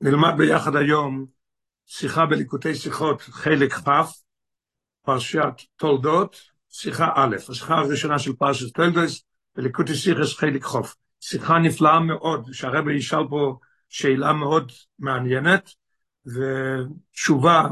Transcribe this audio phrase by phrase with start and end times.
[0.00, 1.26] נלמד ביחד היום
[1.86, 3.88] שיחה בליקוטי שיחות חלק כ',
[5.02, 9.10] פרשת תולדות, שיחה א', השיחה הראשונה של פרשת תולדות,
[9.56, 10.94] בליקוטי שיחס חלק כ'.
[11.20, 15.70] שיחה נפלאה מאוד, שהרבי ישאל פה שאלה מאוד מעניינת,
[16.26, 17.62] ותשובה,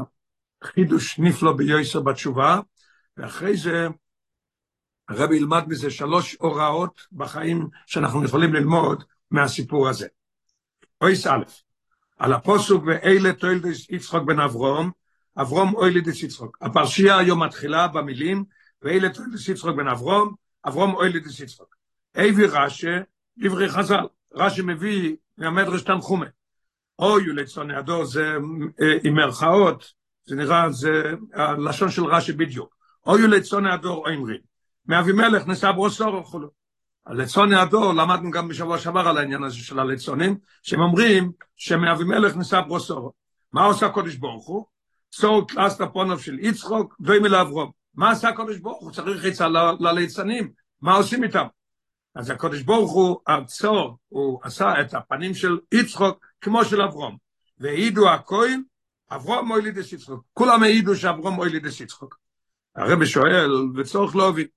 [0.63, 2.59] חידוש נפלא ביוסר בתשובה,
[3.17, 3.87] ואחרי זה
[5.09, 10.07] הרבי ילמד מזה שלוש הוראות בחיים שאנחנו יכולים ללמוד מהסיפור הזה.
[11.01, 11.43] אויס א',
[12.17, 14.91] על הפוסוק ואלה תוילדס יצחוק בן אברום,
[15.37, 16.57] אברום אוילידס יצחוק.
[16.61, 18.43] הפרשייה היום מתחילה במילים,
[18.81, 20.33] ואלה תוילדס יצחוק בן אברום,
[20.67, 21.75] אברום אוילידס יצחוק.
[22.15, 22.99] אייבי רשא,
[23.37, 26.25] דברי חז"ל, רשא מביא מהמדרש תנחומה.
[26.99, 28.35] אוי לצוני הדור זה
[29.03, 29.93] עם מרכאות,
[30.25, 32.75] זה נראה, זה הלשון של רשא בדיוק.
[33.05, 34.39] אוי לצוני הדור אומרים,
[34.87, 36.56] מאבימלך נתעברה שרה וכו'.
[37.07, 42.61] ליצני הדור, למדנו גם בשבוע שעבר על העניין הזה של הלצונים, שהם אומרים שמאבימלך נתעברה
[42.61, 43.13] שרה.
[43.53, 44.65] מה עושה הקודש ברוך הוא?
[45.11, 47.71] צר קלסתר פניו של יצחק, דומה לאברהם.
[47.95, 48.91] מה עשה הקודש ברוך הוא?
[48.91, 49.47] צריך עצה
[49.79, 50.51] לליצנים.
[50.81, 51.45] מה עושים איתם?
[52.15, 57.17] אז הקודש ברוך הוא, הצר, הוא עשה את הפנים של יצחק כמו של אברהם.
[57.59, 58.61] והעידו הכל,
[59.11, 60.23] אברהם הוליד את יצחק.
[60.33, 62.17] כולם העידו שאברהם הוליד את יצחק.
[62.75, 64.47] הרב שואל, וצורך להוביל.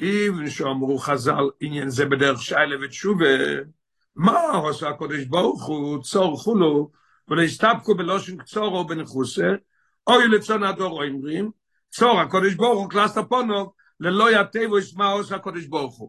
[0.00, 3.26] אם שאמרו חז"ל עניין זה בדרך שיילה ותשובה,
[4.16, 6.90] מה עושה הקודש ברוך הוא, צור חולו,
[7.28, 9.54] ולהסתפקו בלושן קצורו בנחוסה,
[10.06, 11.50] אוי לצון הדור אומרים,
[11.90, 16.08] צור הקודש ברוך הוא קלאסט הפונוב, ללא יתבו מה עושה הקודש ברוך הוא.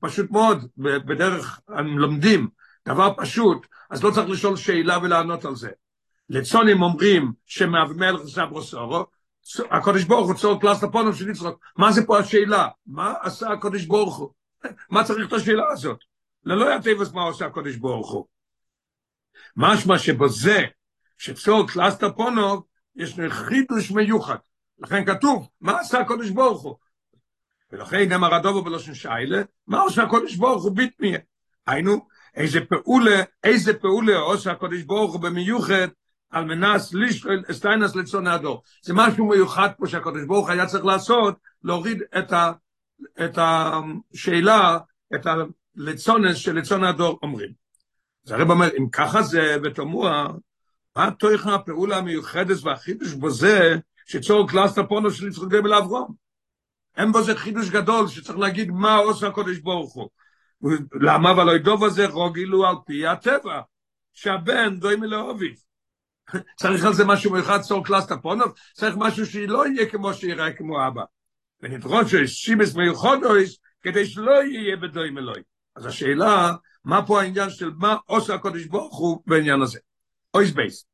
[0.00, 1.60] פשוט מאוד, בדרך
[1.96, 2.48] לומדים,
[2.88, 5.70] דבר פשוט, אז לא צריך לשאול שאלה ולענות על זה.
[6.28, 9.04] ליצנים אומרים שמאבימלך נתעברה שרה,
[9.70, 11.64] הקודש ברוך הוא צר קלסתר פנים של יצחק.
[11.76, 12.68] מה זה פה השאלה?
[12.86, 14.30] מה עשה הקודש ברוך הוא?
[14.90, 15.98] מה צריך את השאלה הזאת?
[16.44, 18.26] בלשון תמיה, מה עושה הקודש ברוך הוא.
[19.56, 20.58] משמע שבזה,
[21.18, 22.64] שצר קלסתר פניו,
[22.96, 24.36] יש חידוש מיוחד.
[24.78, 26.76] לכן כתוב, מה עשה הקודש ברוך הוא?
[27.72, 31.18] ולכן נאמר הדבר בלשון שאלה, מה עושה הקודש ברוך הוא בתמיה?
[31.66, 35.88] היינו, איזה פעולה, איזה פעולה עושה הקודש ברוך הוא במיוחד
[36.32, 38.62] על מנת לשלול את טענת ליצני הדור.
[38.82, 42.52] זה משהו מיוחד פה שהקדוש ברוך הוא היה צריך לעשות, להוריד את, ה,
[43.24, 44.78] את השאלה,
[45.14, 47.52] את הליצנות של ליצני הדור אומרים.
[48.26, 50.28] אז הרב אומר, אם ככה זה תמוה,
[50.96, 53.76] מה תוכן הפעולה המיוחדת והחידוש בו זה
[54.06, 56.14] שצור קלאסט הפונו של יצחק גבל אברום?
[56.96, 60.08] אין בו זה חידוש גדול שצריך להגיד מה עושה הקודש ברוך הוא.
[61.00, 63.60] למה ולא ידוב הזה רוגילו על פי הטבע,
[64.12, 65.71] שהבן דוי מלאוביב.
[66.56, 70.86] צריך על זה משהו מיוחד, סור קלאסטה פונוב, צריך משהו שלא יהיה כמו שיראה כמו
[70.86, 71.02] אבא.
[71.60, 75.42] ונדרוש שיבס מיוחדויס, כדי שלא יהיה בדוי מלוי.
[75.76, 76.52] אז השאלה,
[76.84, 79.78] מה פה העניין של מה עושה הקודש ברוך הוא בעניין הזה?
[80.34, 80.86] אויס בייס.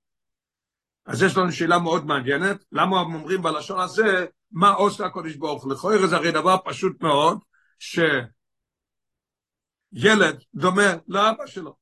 [1.07, 5.65] אז יש לנו שאלה מאוד מעניינת, למה הם אומרים בלשון הזה, מה עושה הקודש ברוך
[5.65, 5.73] הוא?
[5.73, 7.39] לכויר זה הרי דבר פשוט מאוד,
[7.79, 8.29] שילד
[10.55, 11.77] דומה לאבא שלו.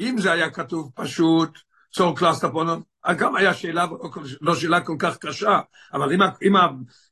[0.00, 1.58] אם זה היה כתוב פשוט,
[1.98, 2.82] צור קלאס טפונו,
[3.16, 3.86] גם היה שאלה,
[4.40, 5.60] לא שאלה כל כך קשה,
[5.92, 6.56] אבל אם, אם,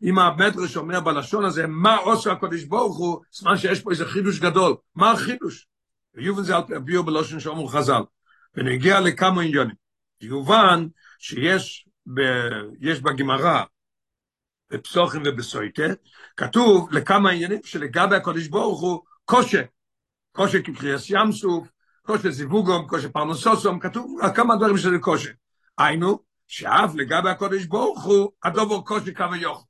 [0.02, 4.40] אם המדרש אומר בלשון הזה, מה עושה הקודש ברוך הוא, סימן שיש פה איזה חידוש
[4.40, 4.76] גדול.
[4.94, 5.66] מה החידוש?
[6.14, 8.02] ויובן זה על פי הביאו בלשון שאומר חז"ל.
[8.54, 9.74] ונגיע לכמה עניונים.
[10.20, 10.86] יובן
[11.18, 12.20] שיש ב,
[12.80, 13.62] יש בגמרא,
[14.70, 15.82] בפסוחים ובסויטה,
[16.36, 19.62] כתוב לכמה עניינים שלגבי הקודש ברוך הוא קושה.
[20.32, 21.68] קושה כקריאס ים סוף,
[22.06, 25.28] קושי זיווגום, קושי פרנסוסום, כתוב כמה דברים שזה קושי.
[25.78, 29.66] היינו, שאף לגבי הקודש ברוך הוא, הדובר קושי כמה יוך.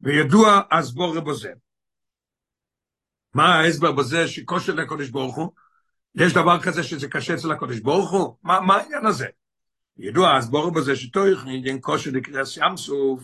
[0.00, 1.52] וידוע ההסבר בזה.
[3.34, 5.52] מה ההסבר בזה שקשה לקודש ברוך הוא?
[6.14, 8.36] יש דבר כזה שזה קשה אצל הקודש ברוך הוא?
[8.42, 9.26] מה, מה העניין הזה?
[9.96, 13.22] ידוע ההסבר בזה שתוכן ענין קושי קריעת ים סוף,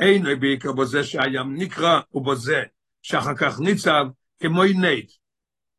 [0.00, 2.62] אין בעיקר בזה שהים נקרע ובזה
[3.02, 4.04] שאחר כך ניצב
[4.40, 5.12] כמו נד.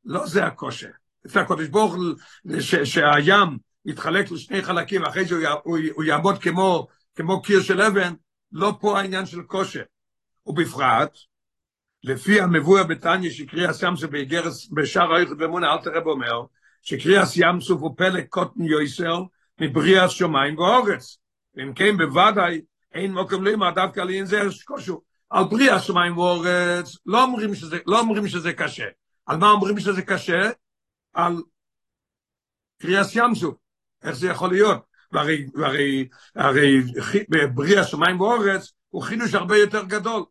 [0.06, 0.89] לא זה הקושי.
[1.25, 1.95] לפני הקודש ברוך
[2.83, 8.13] שהים יתחלק לשני חלקים, אחרי זה הוא, הוא יעמוד כמו, כמו קיר של אבן,
[8.51, 9.83] לא פה העניין של כושר.
[10.45, 11.18] ובפרט,
[12.04, 14.12] לפי המבואר בתניא שקריאס ים סוף
[14.72, 16.42] בשער האיכות ואמונה, אל תראה אומר,
[16.81, 19.24] שקריאס ים סוף הוא פלג קוטן יויסר
[19.62, 21.18] מבריאת שמיים ואורץ.
[21.56, 22.62] ואם כן בוודאי
[22.94, 25.01] אין מוקם לימה דווקא לעניין זה כושו.
[25.30, 28.86] על בריאת שמיים ואורץ לא אומרים שזה, לא אומרים שזה קשה.
[29.26, 30.50] על מה אומרים שזה קשה?
[31.14, 31.42] על
[32.81, 33.31] קריאס ים.
[34.04, 34.90] איך זה יכול להיות?
[35.12, 36.81] והרי, והרי, הרי
[37.30, 40.24] בבריא השמיים ואורץ הוא חידוש הרבה יותר גדול.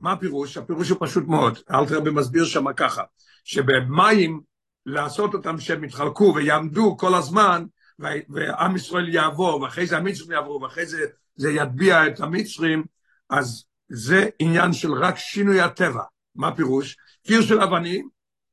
[0.00, 0.56] מה הפירוש?
[0.56, 1.58] הפירוש הוא פשוט מאוד.
[1.70, 3.02] אלתר רבי מסביר שם ככה,
[3.44, 4.40] שבמים
[4.86, 7.64] לעשות אותם שהם יתחלקו ויעמדו כל הזמן,
[7.98, 11.06] ועם ישראל יעבור, ואחרי זה המצרים יעברו, ואחרי זה
[11.36, 12.84] זה יטביע את המצרים,
[13.30, 16.02] אז זה עניין של רק שינוי הטבע.
[16.34, 16.96] מה פירוש?
[17.26, 18.08] קיר של אבנים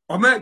[0.06, 0.42] עומד.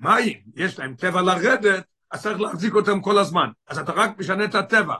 [0.00, 3.48] מים, יש להם טבע לרדת, אז צריך להחזיק אותם כל הזמן.
[3.68, 4.94] אז אתה רק משנה את הטבע.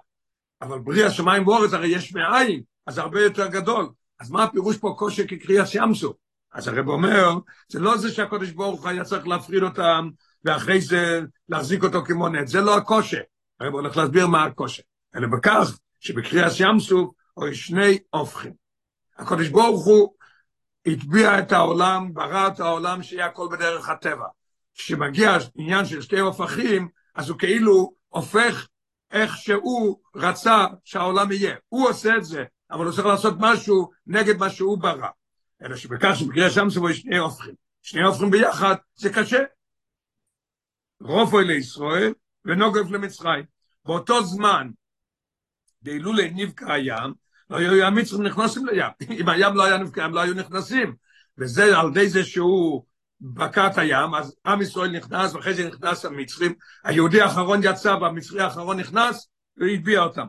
[0.62, 3.88] אבל ברי השמיים ואורץ הרי יש מאין, אז הרבה יותר גדול.
[4.20, 6.14] אז מה הפירוש פה קושי כקריאה שימסו?
[6.52, 10.08] אז הרב אומר, זה לא זה שהקודש ברוך היה צריך להפריד אותם,
[10.44, 13.16] ואחרי זה להחזיק אותו כמו נט, זה לא הקושי.
[13.60, 14.82] הרב הולך להסביר מה הקושי.
[15.16, 18.52] אלא בכך שבקריאה שימסו, או שני הופכים.
[19.18, 20.14] הקודש ברוך הוא
[20.86, 24.26] הטביע את העולם, ברא את העולם שיהיה הכל בדרך הטבע.
[24.74, 28.68] כשמגיע עניין של שתי הופכים, אז הוא כאילו הופך
[29.10, 31.56] איך שהוא רצה שהעולם יהיה.
[31.68, 35.08] הוא עושה את זה, אבל הוא צריך לעשות משהו נגד מה שהוא ברא.
[35.62, 37.54] אלא שבכך שבקריאה שם שבו יש שני הופכים.
[37.82, 39.42] שני הופכים ביחד, זה קשה.
[41.00, 42.12] רופוי לישראל
[42.44, 43.44] ונוגף למצרים.
[43.84, 44.70] באותו זמן,
[45.82, 47.14] בהילולי נבקע הים,
[47.50, 48.86] לא היו המצרים נכנסים לים.
[49.20, 50.94] אם הים לא היה נבקע, הם לא היו נכנסים.
[51.38, 52.84] וזה על ידי זה שהוא
[53.20, 56.54] בקע את הים, אז עם ישראל נכנס, ואחרי זה נכנס המצרים.
[56.84, 60.26] היהודי האחרון יצא והמצרי האחרון נכנס, והטביע אותם.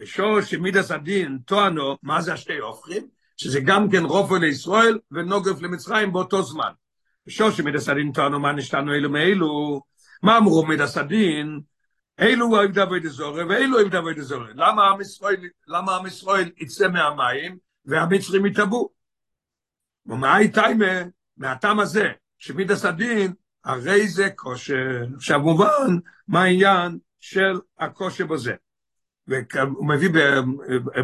[0.00, 3.06] ושורש מידס הדין טוענו, מה זה השתי הופכים?
[3.36, 6.70] שזה גם כן רופו לישראל ונוגף למצרים באותו זמן.
[7.26, 9.82] ושורש מידס הדין טוענו, מה נשתנו אלו מאלו?
[10.22, 11.60] מה אמרו מידס הדין?
[12.18, 14.52] אילו אוהב דוד דזורי ואילו אוהב דוד דזורי.
[14.54, 18.90] למה עם ישראל, למה עם ישראל יצא מהמים והמצרים יתאבו?
[20.06, 21.02] ומה הייתיימה
[21.36, 22.08] מהטעם הזה,
[22.38, 23.32] שמידס הדין,
[23.64, 25.04] הרי זה כושר.
[25.14, 28.54] עכשיו מובן מה העניין של הכושר בזה.
[29.26, 30.10] והוא מביא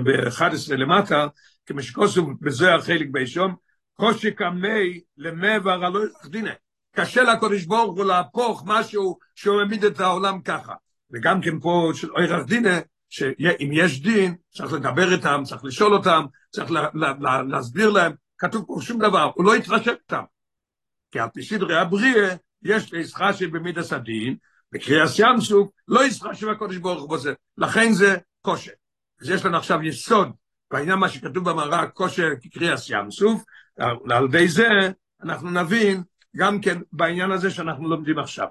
[0.05, 1.27] ב-11 למטה,
[1.67, 3.55] כמו שכוסו בזוהר חלק בישום,
[3.95, 6.51] קושי קמי למעבר הלא יחדינה.
[6.97, 10.75] קשה לקודש ברוך הוא להפוך משהו שהוא העמיד את העולם ככה.
[11.13, 12.79] וגם כן פה של אוי רחדינה,
[13.09, 18.13] שאם יש דין, צריך לדבר איתם, צריך לשאול אותם, צריך לה, לה, לה, להסביר להם,
[18.39, 20.23] כתוב פה שום דבר, הוא לא יתחשב איתם.
[21.11, 24.37] כי על פי סדרי הבריאה, יש לישחשי במידס הדין,
[24.73, 28.73] בקריאס ים סוף, לא ישחשי בקודש ברוך הוא בזה, לכן זה כושר.
[29.21, 30.29] אז יש לנו עכשיו יסוד,
[30.71, 33.43] בעניין מה שכתוב במראה, כושר כקריאס ים סוף,
[34.11, 34.69] על ידי זה
[35.23, 36.03] אנחנו נבין
[36.37, 38.47] גם כן בעניין הזה שאנחנו לומדים עכשיו.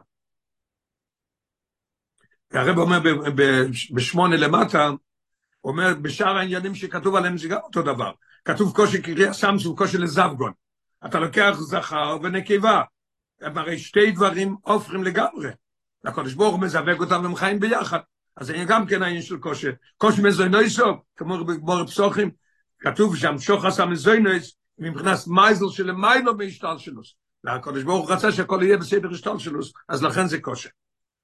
[2.54, 3.00] הרב אומר
[3.94, 4.90] בשמונה למטה,
[5.64, 8.12] אומר בשאר העניינים שכתוב עליהם זה גם אותו דבר.
[8.46, 10.52] כתוב קושי קריאה סמסון, קושי לזבגון.
[11.06, 12.82] אתה לוקח זכר ונקבה.
[13.42, 15.50] הם הרי שתי דברים הופכים לגמרי.
[16.06, 18.00] הקדוש ברוך הוא מזווג אותם והם חיים ביחד.
[18.38, 19.68] אז זה גם כן העניין של קושי.
[19.98, 22.32] קושי מזוינויסו, כמו בגמור פסוחים,
[22.80, 27.02] כתוב שם שוחס המזוינויס, מבחינת מייזל של מיילו מהשתל שלו.
[27.44, 29.60] והקדוש ברוך הוא רצה שהכל יהיה בסדר השתל שלו,
[29.90, 30.70] אז לכן זה קושי.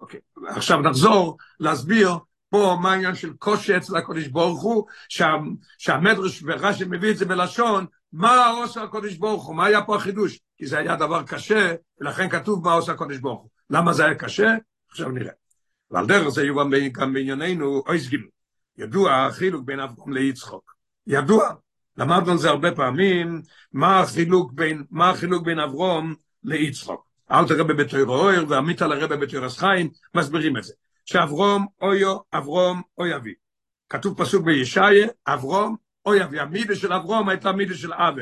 [0.05, 2.17] אוקיי, עכשיו נחזור להסביר
[2.49, 5.33] פה מה העניין של קושי אצל הקודש ברוך הוא, שה,
[5.77, 10.39] שהמדרש ורש"י מביא את זה בלשון, מה עושה הקודש ברוך הוא, מה היה פה החידוש?
[10.57, 13.49] כי זה היה דבר קשה, ולכן כתוב מה עושה הקודש ברוך הוא.
[13.69, 14.55] למה זה היה קשה?
[14.89, 15.31] עכשיו נראה.
[15.91, 16.55] ועל דרך זה יהיו
[16.93, 18.27] גם בענייננו אויס גיל.
[18.77, 20.75] ידוע החילוק בין אברהם ליצחוק.
[21.07, 21.49] ידוע,
[21.97, 23.41] למדנו על זה הרבה פעמים,
[23.73, 27.14] מה החילוק בין, מה החילוק בין אברום ליצחוק.
[27.31, 30.73] אל תראה בתויר אויר, ועמית על הרבה בתויר חיים, מסבירים את זה.
[31.05, 33.33] שאברום אויו, אברום אוי אבי.
[33.89, 36.39] כתוב פסוק בישעיה, אברום אוי אבי.
[36.39, 38.21] המידה של אברום הייתה מידה של אבי.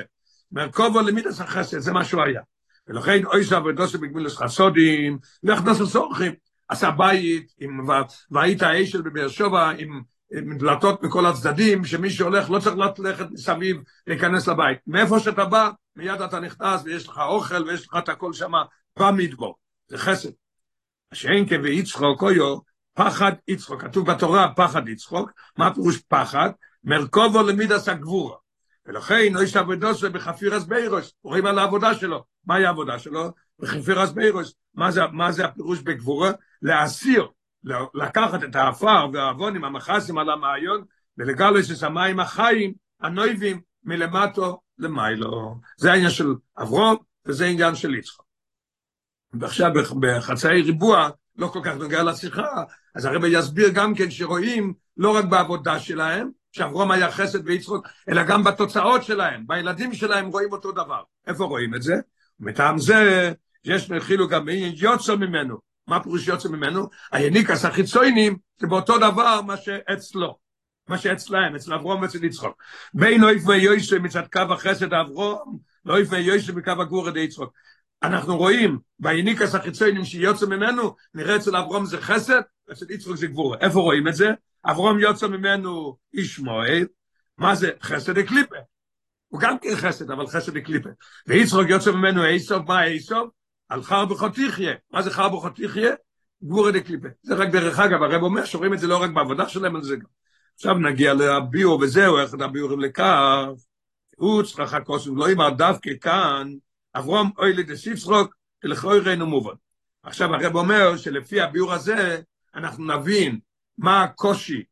[0.52, 2.42] מרכובו למידס החסד, זה מה שהוא היה.
[2.88, 6.34] ולכן אוי זה עבודוסו בגמילוס חסודים, נכנס לסורכים.
[6.70, 7.88] עשה בית, עם,
[8.32, 10.02] והיית האשל בבאר שבע, עם,
[10.32, 13.78] עם דלתות מכל הצדדים, שמי שהולך לא צריך ללכת מסביב
[14.08, 14.78] להיכנס לבית.
[14.88, 18.52] מאיפה שאתה בא, מיד אתה נכנס ויש לך אוכל ויש לך את הכל שם
[19.00, 19.56] במדבור.
[19.88, 20.30] זה חסד.
[21.14, 22.58] שאין כן ויצחוק אויו,
[22.94, 23.82] פחד יצחוק.
[23.82, 25.32] כתוב בתורה פחד יצחוק.
[25.58, 26.50] מה פירוש פחד?
[26.84, 28.36] מרכובו למידס הגבורה.
[28.86, 31.14] ולכן לא יש עבודו בחפירס ביירוס.
[31.24, 32.24] רואים על העבודה שלו.
[32.46, 33.32] מהי העבודה שלו?
[33.60, 34.54] בחפירס ביירוס.
[34.74, 36.32] מה זה, מה זה הפירוש בגבורה?
[36.62, 37.28] להסיר,
[37.94, 40.84] לקחת את האפר והעוונים, המחסים על המעיון,
[41.18, 45.56] ולגלוס את המים החיים, הנויבים, מלמטו למיילו.
[45.78, 46.96] זה העניין של אברום,
[47.26, 48.23] וזה העניין של יצחוק.
[49.40, 52.64] ועכשיו בחצאי ריבוע, לא כל כך נוגע לשיחה,
[52.96, 58.24] אז הרב יסביר גם כן שרואים לא רק בעבודה שלהם, שאברום היה חסד ויצחוק, אלא
[58.24, 61.02] גם בתוצאות שלהם, בילדים שלהם רואים אותו דבר.
[61.28, 61.96] איפה רואים את זה?
[62.40, 63.32] מטעם זה,
[63.66, 65.58] יש חילוק גם יוצא ממנו.
[65.88, 66.90] מה פירוש יוצא ממנו?
[67.12, 70.38] היניקס החיצוינים זה באותו דבר מה שאצלו.
[70.88, 72.64] מה שאצלהם, אצל אברום ואצל יצחוק.
[72.94, 77.54] בין אויף ויוסי מצד קו החסד אברום, לא אויף ויוסי בקו הגור עדי יצחוק.
[78.04, 82.42] אנחנו רואים, ויניקס החיצונים שיוצא ממנו, נראה אצל אברום זה חסד,
[82.72, 83.58] אצל יצחוק זה גבורה.
[83.62, 84.32] איפה רואים את זה?
[84.66, 86.88] אברום יוצא ממנו איש מועד,
[87.38, 87.72] מה זה?
[87.82, 88.56] חסד הקליפה.
[89.28, 90.90] הוא גם כן חסד, אבל חסד הקליפה.
[91.28, 93.30] ויצחוק יוצא ממנו איסוף, מה איסוף?
[93.70, 94.74] על חר בחותיכיה.
[94.92, 95.92] מה זה חר בחותיכיה?
[96.44, 97.08] גבורה דקליפה.
[97.22, 99.96] זה רק דרך אגב, הרב אומר שרואים את זה לא רק בעבודה שלהם, אבל זה
[99.96, 100.06] גם.
[100.56, 103.46] עכשיו נגיע לביור וזהו, איך הביורים לכך.
[104.18, 106.48] הוא צריך הכוסם, לא יאמר דווקא כאן,
[106.96, 109.54] אברום אוי לדסיפסרוק, ולכוי ראינו מובן.
[110.04, 112.22] עכשיו הרב אומר שלפי הביור הזה,
[112.56, 113.40] אנחנו נבין
[113.78, 114.64] מה הקושי,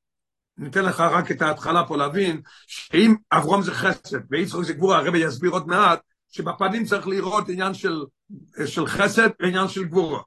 [0.58, 5.16] ניתן לך רק את ההתחלה פה להבין, שאם אברום זה חסד ויצחוק זה גבורה, הרב
[5.16, 8.04] יסביר עוד מעט, שבפנים צריך לראות עניין של,
[8.66, 10.20] של חסד ועניין של גבורה.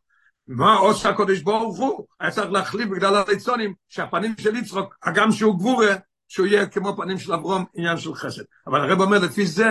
[0.49, 2.07] מה עושה הקודש ברוך הוא?
[2.21, 5.95] היה צריך להחליף בגלל הליצונים שהפנים של יצחוק, הגם שהוא גבורה,
[6.29, 8.43] שהוא יהיה כמו פנים של אברום, עניין של חסד.
[8.67, 9.69] אבל הרב אומר, לפי זה,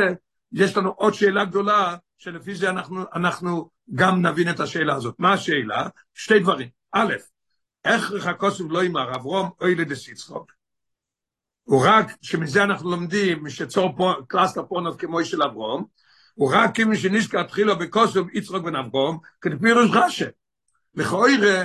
[0.51, 5.15] יש לנו עוד שאלה גדולה, שלפי זה אנחנו, אנחנו גם נבין את השאלה הזאת.
[5.20, 5.88] מה השאלה?
[6.13, 6.70] שתי דברים.
[6.92, 7.13] א',
[7.86, 10.51] הכרח הכתוב לא אמר אברהם הוליד את יצחק?
[11.63, 13.95] הוא רק, שמזה אנחנו לומדים, שצר
[14.27, 15.86] קלסתר פניו כמו של אברהם,
[16.34, 20.27] הוא רק כמי שנזכר תחילה בכתוב יצחק בן אברהם, כדפירש רש"י.
[20.96, 21.63] לכאורה,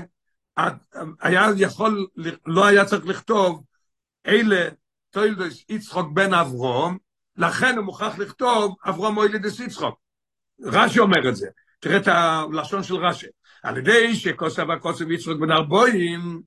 [1.20, 2.06] היה יכול,
[2.46, 3.64] לא היה צריך לכתוב,
[4.26, 4.68] אלה
[5.10, 6.98] תולדות יצחק בן אברהם,
[7.36, 10.07] לכן הוא מוכרח לכתוב אברהם הוליד את יצחק.
[10.62, 11.48] רש"י אומר את זה,
[11.80, 13.26] תראה את הלשון של רש"י.
[13.62, 16.42] על ידי שכוסף הכוסף יצחוק בן ארבוים,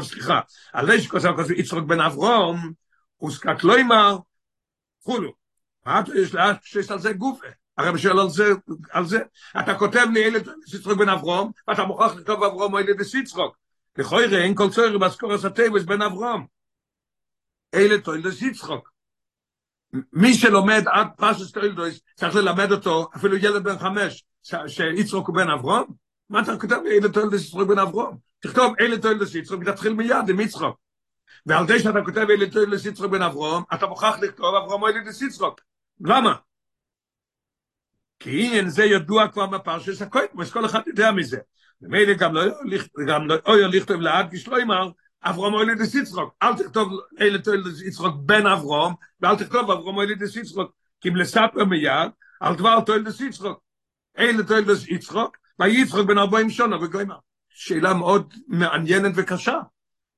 [0.00, 0.40] סליחה,
[0.72, 2.72] על ידי שכוסף הכוסף יצחוק בן אברום,
[3.16, 4.18] הוא סקק לא אמר,
[5.02, 5.32] חולו.
[5.86, 7.46] מה יש לאט שיש על זה גופה?
[7.78, 8.52] הרב שואל על זה,
[8.90, 9.18] על זה.
[9.60, 13.56] אתה כותב לי ילד יצחוק בן אברום, ואתה מוכרח לכתוב אברום ילד יצחוק.
[13.98, 16.46] לכוירא אין כל צורך בסקורס הטייבס בן אברום.
[17.74, 18.95] אלה תוילדס יצחוק.
[20.12, 24.24] מי שלומד עד פרשס תוילדס, צריך ללמד אותו, אפילו ילד בן חמש,
[24.66, 25.84] שיצחוק הוא בן אברום?
[26.30, 28.18] מה אתה כותב לי אלה יצחוק בן אברום?
[28.40, 30.76] תכתוב אלה תוילדס יצחוק, ותתחיל מיד עם יצחוק.
[31.46, 35.60] ועל זה שאתה כותב אלה תוילדס יצחוק בן אברום, אתה מוכרח לכתוב אברום אלה יצחוק.
[36.00, 36.34] למה?
[38.18, 41.38] כי עניין זה ידוע כבר מפרשס הקויטמוס, כל אחד יודע מזה.
[41.82, 42.42] ומילא גם לא
[43.06, 44.90] גם לא אוי לכתוב לעד כשלוימר,
[45.30, 46.34] אברום אוי לידס יצחוק.
[46.42, 50.72] אל תכתוב אלה תוילדס יצחוק בן אברום, ואל תכתוב אברום אוי לידס יצחוק.
[51.00, 53.60] כי אם לספר מיד, על דבר תוילדס יצחוק.
[54.18, 57.16] אלה תוילדס יצחוק, ויצחוק בן ארבעים שונה וגוימר.
[57.48, 59.60] שאלה מאוד מעניינת וקשה.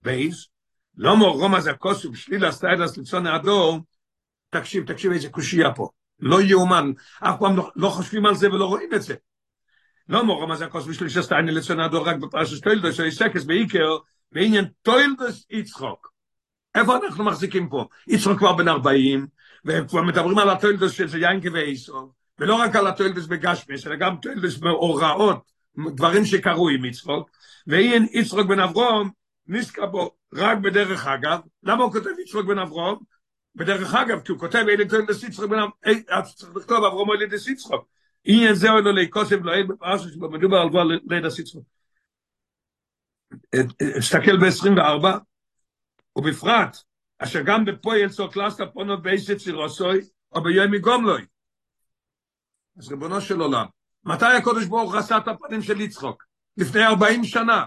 [0.03, 0.49] בייס,
[0.97, 3.81] לא מורום הזה כוסוב שלילה סטיידס לצון הדור,
[4.51, 5.89] תקשיב, תקשיב איזה קושייה פה.
[6.21, 9.15] לא יאומן, אף פעם לא, לא חושבים על זה ולא רואים את זה.
[10.09, 13.97] לא מורה מה זה הכוס בשביל שסטייני לצונדו רק בפרשת טוילדוס, שיסקס בעיקר,
[14.33, 16.13] בעניין טוילדוס יצחוק.
[16.75, 17.85] איפה אנחנו מחזיקים פה?
[18.07, 19.27] יצחוק כבר בן 40,
[19.65, 24.57] וכבר מדברים על הטוילדוס של ינקי ואיסו, ולא רק על הטוילדוס בגשמיס, אלא גם טוילדוס
[24.57, 25.51] בהוראות,
[25.95, 27.31] דברים שקרו עם יצחוק,
[27.67, 29.11] ואין יצחוק בן אברום,
[29.47, 32.99] נסקה בו רק בדרך אגב, למה הוא כותב יצחוק בן אברום?
[33.55, 35.69] בדרך אגב, כי הוא כותב אלה תוהל לסיצחוק בנם,
[36.09, 37.87] אז צריך לכתוב אברום אלה לסיצחוק.
[38.25, 41.78] עניין זה אוהלו להיקוסם לא אין בפרשת שבו מדובר על כבר לידה סיצחוק.
[43.99, 45.07] תסתכל ב-24,
[46.17, 46.77] ובפרט,
[47.19, 50.01] אשר גם בפועל צור קלאסטה פונו בייסט סירוסוי,
[50.33, 51.27] או ביומי גומלוי.
[52.79, 53.67] אז ריבונו של עולם,
[54.05, 56.25] מתי הקודש ברוך עשה את הפנים של יצחוק?
[56.57, 57.65] לפני 40 שנה.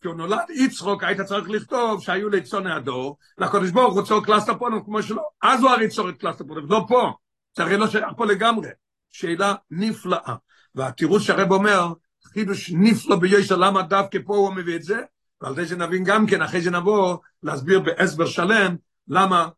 [0.00, 5.02] כשהוא נולד יצחוק, היית צריך לכתוב שהיו ליצוני הדור, לקודש ברוך הוא צור קלסטפונים כמו
[5.02, 7.12] שלא, אז הוא הרי צור קלסטפונים, לא פה,
[7.56, 8.68] זה הרי לא שייך פה לגמרי.
[9.12, 10.34] שאלה נפלאה.
[10.74, 11.92] והתירוץ שהרב אומר,
[12.24, 14.96] חידוש נפלא ביושר, למה דווקא פה הוא מביא את זה?
[15.44, 18.76] ועל זה שנבין גם כן, אחרי זה נבוא להסביר בהסבר שלם,
[19.08, 19.48] למה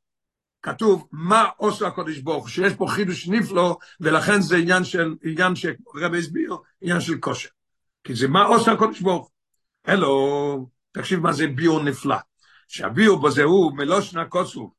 [0.62, 6.14] כתוב מה עושה הקודש ברוך, שיש פה חידוש נפלא, ולכן זה עניין של, עניין שהרב
[6.18, 7.48] הסביר, עניין של כושר.
[8.04, 9.30] כי זה מה עושה הקודש ברוך.
[9.84, 12.16] הלו, תקשיב מה זה ביור נפלא.
[12.68, 14.72] שהביור בזה הוא מלושנה כוסו,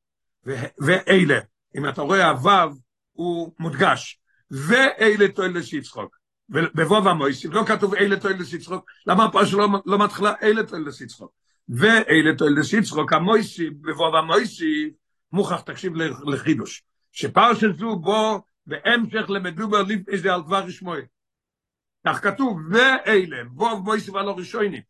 [0.79, 1.39] ואלה,
[1.77, 2.75] אם אתה רואה הוו,
[3.11, 4.19] הוא מודגש,
[4.51, 6.17] ואלה תועלת יצחוק.
[6.49, 11.31] ובבוב המויסיף, לא כתוב אלה תועלת יצחוק, למה הפרשה לא, לא מתחילה אלה תועלת יצחוק?
[11.69, 14.93] ואלה תועלת יצחוק, המויסיף, בבוב המויסיף,
[15.31, 15.93] מוכרח תקשיב
[16.25, 21.01] לחידוש, שפרשת זו בו בהמשך למדובר לפני זה על דבר שמואל.
[22.07, 24.81] כך כתוב, ואלה, בוב מויסיף על הראשונים.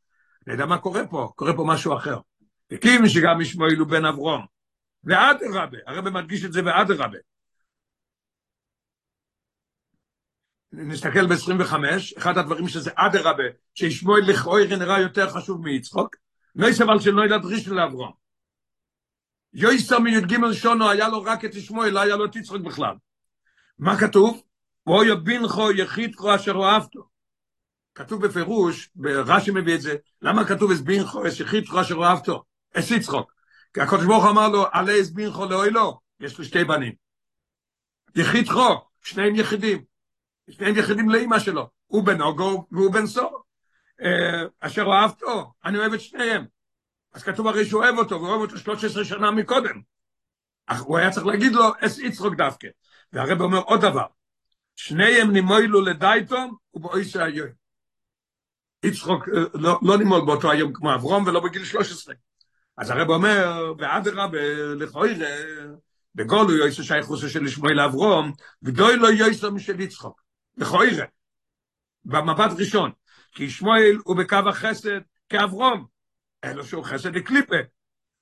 [0.48, 2.20] אני יודע מה קורה פה, קורה פה משהו אחר.
[2.72, 4.46] הקים שגם ישמעאל הוא בן אברום.
[5.04, 7.18] ואדרבה, הרב מדגיש את זה ואדרבה.
[10.74, 11.74] נסתכל ב-25,
[12.18, 13.44] אחד הדברים שזה אדרבה,
[13.74, 16.16] שישמעאל לכאורה נראה יותר חשוב מיצחוק,
[16.56, 18.12] לא יסבל שלא ילד ראשון לאברום.
[19.54, 22.96] יויסר מי"ג שונו היה לו רק את ישמעאל, לא היה לו את יצחוק בכלל.
[23.80, 24.44] מה כתוב?
[24.88, 27.08] ואוי בינכו יחידכו אשר אוהבתו.
[27.96, 32.44] כתוב בפירוש, ברש"י מביא את זה, למה כתוב אס בינכו אס יחידכו אשר אוהבתו?
[32.74, 33.34] אס יצחוק.
[33.74, 36.94] כי הקדוש ברוך אמר לו, עלי אס בינכו לאוי לו, יש לו שתי בנים.
[38.16, 39.84] יחידכו, שניהם יחידים.
[40.50, 41.70] שניהם יחידים לאימא שלו.
[41.88, 43.44] הוא בן אוגו והוא בן סור.
[44.60, 46.46] אשר אוהבתו, אני אוהב את שניהם.
[47.14, 49.82] אז כתוב הרי שהוא אוהב אותו, והוא אוהב אותו 13 שנה מקודם.
[50.68, 52.68] אך הוא היה צריך להגיד לו, אס יצחוק דווקא.
[53.14, 54.06] והרב אומר עוד דבר,
[54.76, 57.50] שניהם נימוילו לדייטום ובאויסה היום.
[58.84, 62.16] יצחוק לא, לא נימול באותו היום כמו אברום ולא בגיל 13.
[62.78, 64.28] אז הרב אומר, ואדרה
[64.76, 65.18] לכויר,
[66.16, 68.32] בגולו יויסו שייכוסו של שמואל אברום,
[68.64, 70.27] ודוי לא יויסו משל יצחוק.
[70.58, 71.06] לכויר,
[72.06, 72.92] במבט ראשון,
[73.32, 75.00] כי שמואל הוא בקו החסד
[75.30, 75.86] כאברום,
[76.44, 77.56] אלו שהוא חסד לקליפה.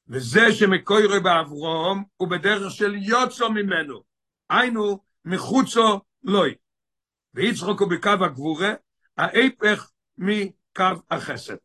[0.08, 4.04] וזה שמקוירה באברום הוא בדרך של יוצו ממנו.
[4.50, 6.56] היינו, מחוצו לוי.
[7.34, 8.74] ויצחוק הוא בקו הגבורה,
[9.18, 11.56] ההפך מקו החסד.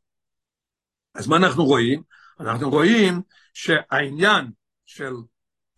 [1.14, 2.02] אז מה אנחנו רואים?
[2.40, 3.22] אנחנו רואים
[3.54, 4.50] שהעניין
[4.86, 5.12] של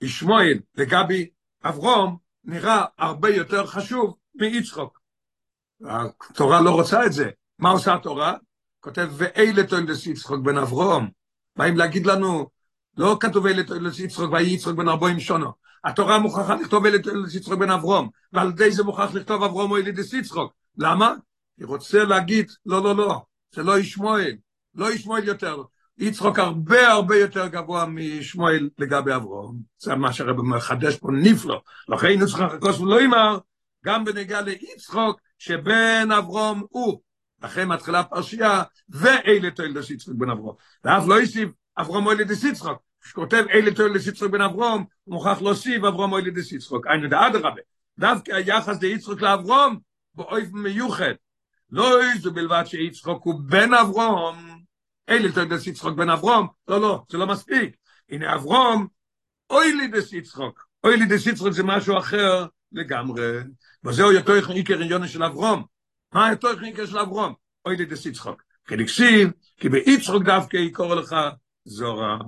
[0.01, 1.31] ישמואל לגבי
[1.65, 5.01] אברום נראה הרבה יותר חשוב מיצחוק.
[6.31, 7.31] התורה לא רוצה את זה.
[7.59, 8.35] מה עושה התורה?
[8.81, 11.09] כותב, ואלה תולדס יצחוק בן אברום.
[11.57, 12.47] באים להגיד לנו,
[12.97, 15.53] לא כתוב אלה תולדס יצחוק, ויהי יצחוק בן ארבעים שונו.
[15.85, 19.77] התורה מוכרחה לכתוב אלה תולדס יצחוק בן אברום, ועל ידי זה מוכרח לכתוב אברום או
[19.77, 20.53] אלידס יצחוק.
[20.79, 21.15] למה?
[21.59, 23.23] היא רוצה להגיד, לא, לא, לא,
[23.55, 24.37] זה לא ישמואל,
[24.75, 25.63] לא ישמואל יותר.
[25.99, 29.59] יצחוק הרבה הרבה יותר גבוה משמואל לגבי אברום.
[29.79, 31.61] זה מה שהרב מחדש פה נפלא.
[31.89, 33.39] לכן נצחק הכוס ולא יאמר,
[33.85, 37.01] גם בנגיע ליצחוק, שבן אברום הוא.
[37.41, 40.55] אחרי מתחילה הפרשייה, ואלה תולדס יצחוק בן אברום.
[40.85, 41.49] ואף לא יוסיף
[41.79, 42.83] אברום או אלידס יצחוק.
[43.05, 46.87] שכותב אלה תולדס יצחוק בן אברום, הוא מוכרח להוסיף אברום או אלידס יצחוק.
[46.87, 47.61] היינו דאדרבה.
[47.99, 49.79] דווקא היחס דיצחוק לאברום,
[50.15, 51.15] באופן מיוחד.
[51.71, 54.63] לא איזו בלבד שיצחוק הוא בן אברום,
[55.09, 57.77] אלה תולדס יצחוק בן אברום, לא, לא, זה לא מספיק.
[58.11, 58.87] הנה אברום,
[59.51, 60.13] אוי לי דס.
[60.85, 63.39] אוי לי דס זה משהו אחר לגמרי.
[63.85, 65.65] וזהו יותר עיקר עניון של אברום.
[66.13, 67.35] מה יותר עיקר של אברום?
[67.67, 68.43] אוי לי דס יצחוק.
[68.71, 71.17] נקשיב, כי ביצחוק דווקא יקור לך
[71.65, 72.19] זורה.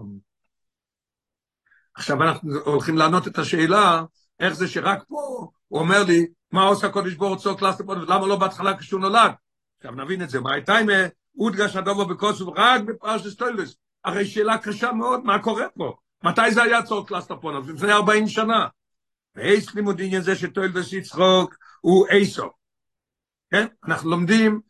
[1.95, 4.03] עכשיו אנחנו הולכים לענות את השאלה,
[4.41, 8.37] איך זה שרק פה הוא אומר לי, מה עושה הקודש ברוך צור קלאסטר למה לא
[8.37, 9.33] בהתחלה כשהוא נולד?
[9.77, 10.89] עכשיו נבין את זה, מה הייתה עם
[11.39, 13.77] אודגש הדובו בקוסוב רק בפרשת טוילס?
[14.05, 15.97] הרי שאלה קשה מאוד, מה קורה פה?
[16.25, 17.71] מתי זה היה צור קלאסטר פונוב?
[17.71, 18.67] לפני 40 שנה.
[19.37, 22.51] ואיס לימוד עניין זה שטוילדס יצחוק הוא איסו.
[23.51, 23.67] כן?
[23.85, 24.61] אנחנו לומדים,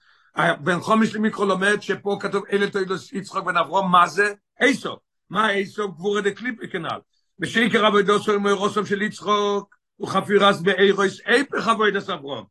[0.61, 4.35] בן חומש למיקרו לומד שפה כתוב אלה טוילדס יצחוק בן אברום, מה זה?
[4.61, 4.97] איסו.
[5.31, 5.93] מה איסו?
[5.93, 7.01] גבורה דקליפי כנ"ל.
[7.41, 12.45] ושיקר עבודו מוי רוסום של יצחוק, הוא חפירס באירויס איפך עבודת אברום.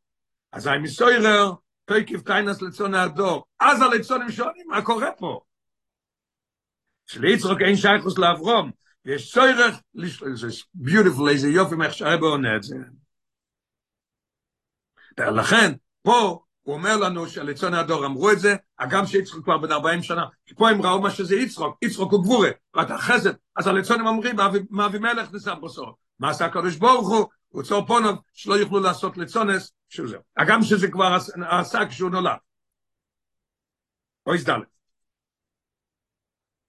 [0.51, 1.51] אז אני מסוירר,
[1.85, 3.45] תויקיב טיינס לצון הדור.
[3.59, 5.41] אז הלצונים שואלים, מה קורה פה?
[7.05, 8.71] שליצחוק אין שייכוס לאברום.
[9.05, 9.81] יש סוירך,
[10.33, 12.75] זה ביוטיפול, איזה יופי מאיך שהרבא עונה את זה.
[15.19, 20.03] לכן, פה הוא אומר לנו שהלצון הדור אמרו את זה, הגם שיצחוק כבר בן 40
[20.03, 24.07] שנה, כי פה הם ראו מה שזה יצחוק, יצחוק הוא גבורה, ואתה חסד, אז הלצונים
[24.07, 24.35] אומרים,
[24.69, 25.95] מה אבימלך נסע בסוף?
[26.19, 27.25] מה עשה הקדוש ברוך הוא?
[27.49, 30.17] הוא צור פונוב, שלא יוכלו לעשות לצונס, שזה.
[30.37, 31.17] הגם שזה כבר
[31.49, 32.37] עשה כשהוא נולד.
[34.27, 34.72] אוי סדלת.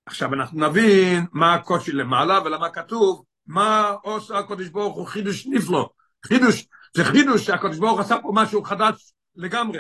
[0.07, 5.89] עכשיו אנחנו נבין מה הקושי למעלה ולמה כתוב, מה עושה הקדוש ברוך הוא חידוש נפלא.
[6.27, 9.79] חידוש, זה חידוש שהקדוש ברוך עשה פה משהו חדש לגמרי.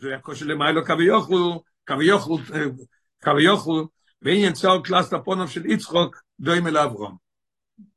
[0.00, 2.38] זה הקושי למעלה כביוכלו, כביוכלו,
[3.24, 3.88] כביוכלו,
[4.22, 7.16] ועניין צור קלאסט הפונוב של יצחוק דוים אל אברום.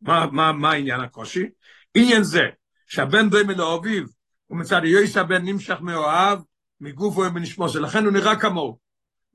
[0.02, 1.50] מה, מה, מה העניין הקושי?
[1.96, 2.44] עניין זה
[2.88, 4.04] שהבן דוים אל אביו,
[4.50, 6.40] ומצד יויס הבן נמשך מאוהב,
[6.82, 8.80] מגופו ובנשמו, זה לכן הוא נראה כמוהו.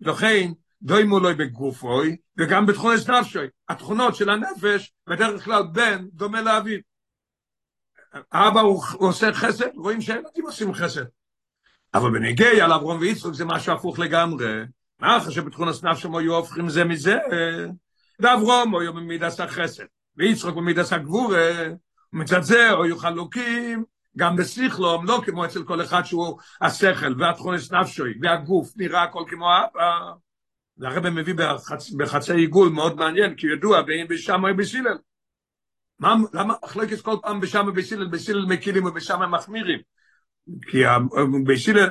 [0.01, 3.47] לכן, דוי מולוי בגופוי, וגם בתכונת נפשוי.
[3.69, 6.79] התכונות של הנפש, בדרך כלל בן דומה לאביו.
[8.33, 11.05] אבא הוא, הוא עושה חסד, רואים שהילדים עושים חסד.
[11.95, 14.47] אבל בנגיע על אברום ויצחוק זה משהו הפוך לגמרי.
[14.99, 17.19] מה אחרי שבתכונת נפשו היו הופכים זה מזה?
[18.21, 19.85] ואברום היו במידס החסד,
[20.17, 21.53] ויצחוק במידס הגבורה,
[22.13, 23.85] ומצד זה היו חלוקים,
[24.17, 29.47] גם בשכלום, לא כמו אצל כל אחד שהוא השכל, והתכונת נפשוי, והגוף, נראה הכל כמו
[29.47, 30.13] אבא.
[30.79, 31.91] והרבא מביא בחצ...
[31.91, 34.99] בחצי עיגול מאוד מעניין, כי ידוע בין בשם או בסילל.
[35.99, 39.79] מה, למה מחלקת כל פעם בשם ובסילל, בסילל מקילים ובשם מחמירים?
[40.71, 40.83] כי
[41.47, 41.89] בסילל,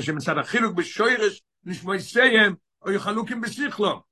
[0.00, 4.02] שמצד החילוק בשוירש נשמע יסיים, או יחלוקים בשכלו.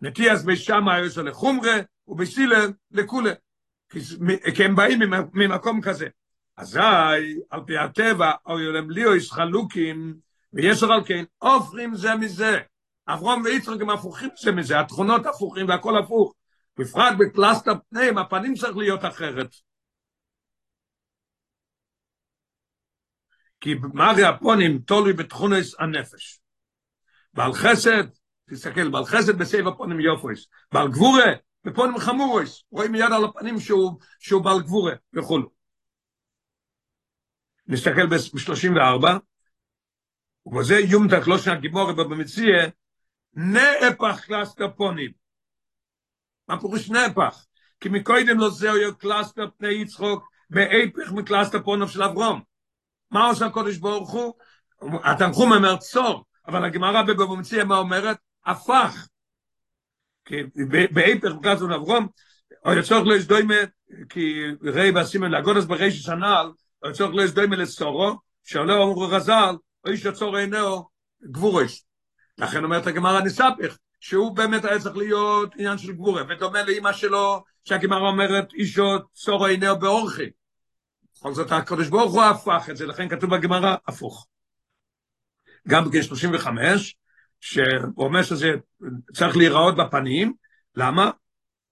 [0.00, 1.76] נטיאס בשם היוסו לחומרה,
[2.08, 3.32] ובסילל לכולה.
[4.54, 4.98] כי הם באים
[5.32, 6.06] ממקום כזה.
[6.56, 6.80] אזי,
[7.50, 10.14] על פי הטבע, או יולם ליאו יש חלוקים,
[10.52, 12.58] ויש על כן, אופרים זה מזה.
[13.08, 16.34] אברום ויצחק הם הפוכים זה מזה, התכונות הפוכים והכל הפוך.
[16.78, 19.50] בפרט בפלסטר פנים, הפנים צריך להיות אחרת.
[23.60, 26.40] כי מרי הפונים תולוי בתכונס הנפש.
[27.34, 28.04] בעל חסד,
[28.50, 30.46] תסתכל, בעל חסד בסייב הפונים יופויס.
[30.72, 31.32] בעל גבורה,
[31.64, 32.64] בפונים חמורויס.
[32.70, 35.50] רואים מיד על הפנים שהוא, שהוא בעל גבורה וכולו.
[37.66, 39.06] נסתכל ב-34,
[40.46, 42.68] ובזה יומתק לא שנה גימורי במציאה,
[43.34, 45.10] נאפח קלאסטר פונים.
[46.48, 47.44] מה פירוש נאפח?
[47.80, 52.40] כי מקודם לא זהו יו קלאסטר פני יצחוק, באפח מקלאסטר פונוב של אברום.
[53.10, 54.34] מה עושה הקודש ברוך הוא?
[55.04, 58.16] התנחום אומר צור, אבל הגמרא בבבא מה אומרת?
[58.46, 59.08] הפך.
[60.24, 60.36] כי
[60.90, 62.08] באפר בקלאסטר של אברום,
[62.64, 63.54] או יצורך לא יסדוימה,
[64.08, 66.50] כי ראי בסימן להגודס בריש הנ"ל,
[66.82, 70.88] או יצורך לא יסדוימה לצורו, שעולה אומרו רז"ל, או איש הצור אינו
[71.22, 71.84] גבורש.
[72.38, 77.44] לכן אומרת הגמרא נספך, שהוא באמת היה צריך להיות עניין של גבורה, ודומה לאמא שלו,
[77.64, 80.30] שהגמרא אומרת אישו צורו אינו באורחי.
[81.16, 84.26] בכל זאת הקדוש ברוך הוא הפך את זה, לכן כתוב בגמרא הפוך.
[85.68, 86.96] גם בגיל 35,
[87.40, 88.50] שהוא אומר שזה
[89.14, 90.32] צריך להיראות בפנים,
[90.76, 91.10] למה?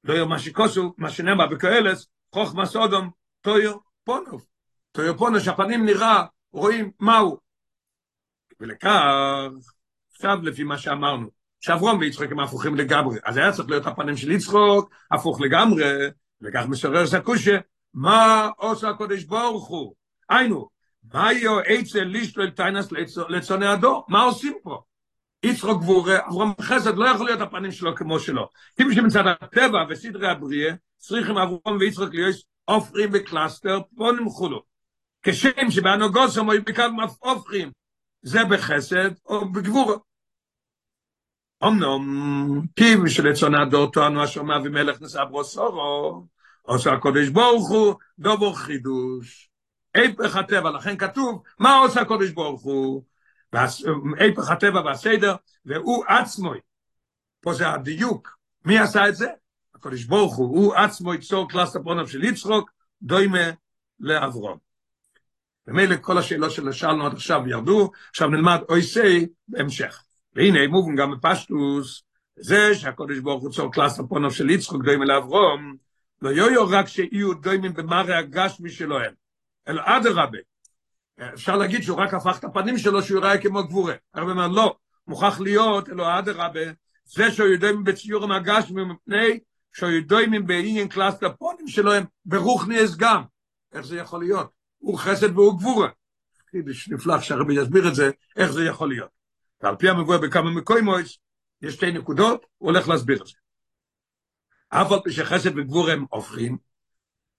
[0.04, 4.46] לא מה שכוסו, מה שנאמר בקהלס, חוכמה סודום, טויו פונוב.
[4.92, 7.38] טויו פונוב, שהפנים נראה, רואים מהו.
[8.60, 8.90] ולכך,
[10.16, 11.26] עכשיו לפי מה שאמרנו,
[11.60, 15.84] שאברום ויצחוק הם הפוכים לגמרי, אז היה צריך להיות הפנים של יצחוק, הפוך לגמרי,
[16.42, 17.58] וכך מסורר סקושה,
[17.94, 19.94] מה עושה הקודש ברוך הוא?
[20.28, 20.68] היינו,
[21.12, 22.88] מה יהיו עצה לישטו טיינס
[23.28, 24.04] לצוני הדור?
[24.08, 24.82] מה עושים פה?
[25.42, 28.48] יצחוק גבורה, אברהם חסד לא יכול להיות הפנים שלו כמו שלו.
[28.76, 34.62] כי שמצד הטבע וסדרי הבריאה, צריכים אברהם ויצחוק להיות עופרים בקלאסטר, פה נמחו לו.
[35.22, 36.82] כשם שבאנוגוסם היו בקו
[37.18, 37.70] הופכים,
[38.26, 39.96] זה בחסד או בגבורה.
[41.64, 46.26] אמנם, פיו של צוני הדור טוענו אשר מביא מלך נשא ברוסורו,
[46.62, 49.50] עושה הקודש ברוך הוא דובר חידוש.
[49.94, 53.02] איפך הטבע, לכן כתוב, מה עושה הקודש ברוך הוא?
[54.18, 55.34] איפך הטבע והסדר,
[55.64, 56.52] והוא עצמו,
[57.40, 59.28] פה זה הדיוק, מי עשה את זה?
[59.74, 62.70] הקודש ברוך הוא, הוא עצמו יצור קלאס הפרונב של יצחוק,
[63.02, 63.50] דוימה
[64.00, 64.65] לאברום.
[65.68, 70.02] ומילא כל השאלות ששאלנו עד עכשיו ירדו, עכשיו נלמד אוי סי בהמשך.
[70.34, 72.02] והנה, מובן גם בפשטוס,
[72.36, 75.76] זה שהקודש ברוך הוא צור קלאס הפרונב של יצחוק, דוימה לאברום,
[76.22, 79.12] לא יויו רק שיהיו דוימים במראה הגשמי שלהם,
[79.68, 80.38] אלא אדרבה.
[81.34, 83.94] אפשר להגיד שהוא רק הפך את הפנים שלו שהוא יראה כמו גבורה.
[84.14, 84.76] הרב אומר, לא,
[85.06, 86.60] מוכרח להיות, אלא אדרבה,
[87.04, 89.38] זה שהוא יודעים בציור הגשמי מפני
[89.72, 93.22] שהוא יודעים בעניין קלאסט הפונים שלהם ברוך נעש גם.
[93.72, 94.55] איך זה יכול להיות?
[94.78, 95.88] הוא חסד והוא גבורה.
[96.50, 99.10] חידש נפלא שהרבי יסביר את זה, איך זה יכול להיות.
[99.62, 101.18] ועל פי המבואה בכמה מקוימויס,
[101.62, 103.34] יש שתי נקודות, הוא הולך להסביר את זה.
[104.68, 106.58] אף על פי שחסד וגבור הם הופכים,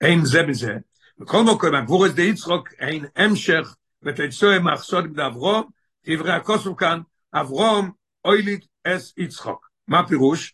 [0.02, 0.78] אין זה בזה,
[1.19, 5.69] וכל מקום, הגבור הזה יצחוק, אין המשך, ותצאו מחסוד בדברום,
[6.06, 7.02] דברי הכוסו כאן,
[7.34, 7.91] אברום
[8.26, 9.69] אוילית אס יצחוק.
[9.88, 10.54] מה פירוש?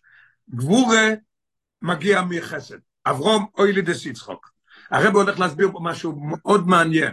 [0.50, 1.08] גבורה
[1.82, 2.78] מגיע מחסד.
[3.06, 4.53] אברום אוילית אס יצחוק.
[4.90, 7.12] הרב הולך להסביר פה משהו מאוד מעניין,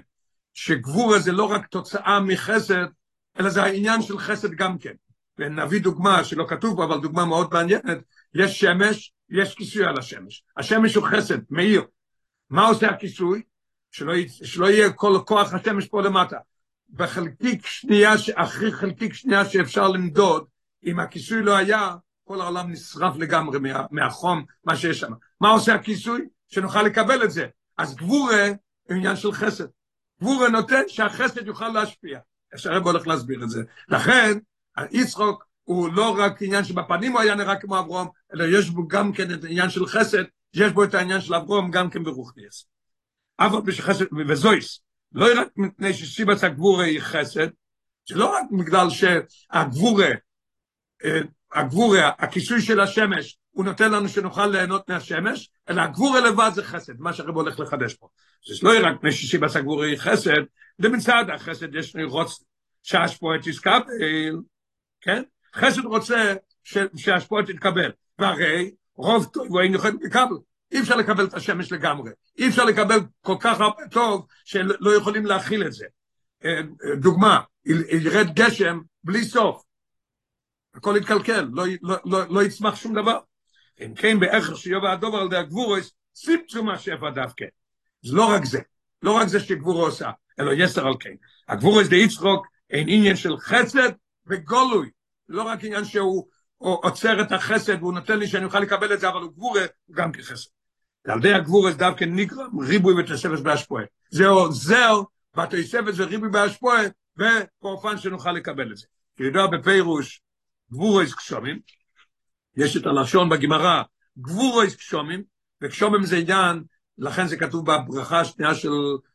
[0.54, 2.86] שגבורה זה לא רק תוצאה מחסד,
[3.40, 4.94] אלא זה העניין של חסד גם כן.
[5.38, 7.98] ונביא דוגמה שלא כתוב פה, אבל דוגמה מאוד מעניינת,
[8.34, 10.44] יש שמש, יש כיסוי על השמש.
[10.58, 11.84] השמש הוא חסד, מאיר.
[12.50, 13.42] מה עושה הכיסוי?
[13.92, 16.38] שלא, שלא יהיה כל כוח השמש פה למטה.
[16.90, 20.46] בחלקיק שנייה, אחרי חלקיק שנייה שאפשר למדוד,
[20.86, 25.12] אם הכיסוי לא היה, כל העולם נשרף לגמרי מה, מהחום, מה שיש שם.
[25.42, 26.22] מה עושה הכיסוי?
[26.48, 27.48] שנוכל לקבל את זה.
[27.82, 28.48] אז גבורה
[28.84, 29.66] הוא עניין של חסד.
[30.22, 32.20] גבורה נותן שהחסד יוכל להשפיע.
[32.52, 33.62] איך שהרב הולך להסביר את זה.
[33.90, 34.38] לכן,
[34.92, 39.14] יצחוק הוא לא רק עניין שבפנים הוא היה נראה כמו אברום, אלא יש בו גם
[39.14, 42.66] כן את העניין של חסד, יש בו את העניין של אברום גם כן ברוכניאס.
[43.40, 44.80] אבל בשחסד, וזויס,
[45.12, 47.48] לא רק מפני שסיבס הגבורה היא חסד,
[48.10, 50.10] זה לא רק בגלל שהגבורה,
[51.54, 56.94] הגבורה, הכיסוי של השמש, הוא נותן לנו שנוכל ליהנות מהשמש, אלא הגבורה לבד זה חסד,
[57.00, 58.08] מה שהרב הולך לחדש פה.
[58.48, 60.42] זה לא רק מפני שסיבס הגבורה היא חסד,
[60.80, 62.44] מצד החסד יש לי רוץ,
[62.84, 63.84] שהשפועט יסקבל,
[65.02, 65.24] כן?
[65.56, 66.34] חסד רוצה
[66.96, 70.36] שהשפועות תתקבל, והרי רוב טוב הוא אין יכול לקבל.
[70.72, 75.26] אי אפשר לקבל את השמש לגמרי, אי אפשר לקבל כל כך הרבה טוב שלא יכולים
[75.26, 75.86] להכיל את זה.
[77.00, 77.40] דוגמה,
[78.02, 79.64] ירד גשם בלי סוף,
[80.76, 83.20] הכל יתקלקל, לא, לא, לא, לא יצמח שום דבר.
[83.86, 87.46] אם כן, בערך שיובע הדובר על די הגבורס, סיפצו מה שפע דווקא.
[88.04, 88.60] זה לא רק זה,
[89.02, 91.14] לא רק זה שגבורו עושה, אלא יסר על כן.
[91.48, 93.90] הגבורו זה יצחוק, אין עניין של חסד
[94.28, 94.90] וגולוי,
[95.30, 99.10] לא רק עניין שהוא עוצר את החסד והוא נותן לי שאני אוכל לקבל את זה,
[99.10, 100.50] אבל הוא גבורה, הוא גם כחסד.
[101.06, 103.84] ועל ידי הגבורה זה דווקא נגרם ריבוי ותוספת בהשפועה.
[104.10, 105.02] זה עוזר,
[105.92, 106.82] זה ריבוי בהשפועה,
[107.18, 108.86] ובאופן שנוכל לקבל את זה.
[109.18, 110.22] כי ידוע בפירוש,
[110.72, 111.60] גבורויס קשומים,
[112.58, 113.84] יש את הלשון בגמרא,
[114.18, 115.24] גבורויס קשומים,
[115.64, 116.64] וקשומים זה עניין,
[116.98, 118.72] לכן זה כתוב בברכה השנייה של,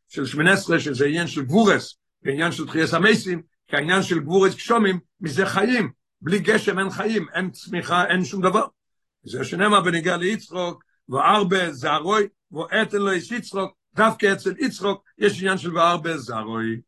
[0.09, 4.55] של שמונה עשרה, שזה עניין של גבורס, ועניין של תחייס המסים, כי העניין של גבורויס
[4.55, 5.91] קשומים, מזה חיים,
[6.21, 8.67] בלי גשם אין חיים, אין צמיחה, אין שום דבר.
[9.23, 15.59] זה שנאמר בניגע ליצחוק, וארבה זרוי, ואתן לו יש יצחוק, דווקא אצל יצחוק יש עניין
[15.59, 16.81] של וארבה זרוי.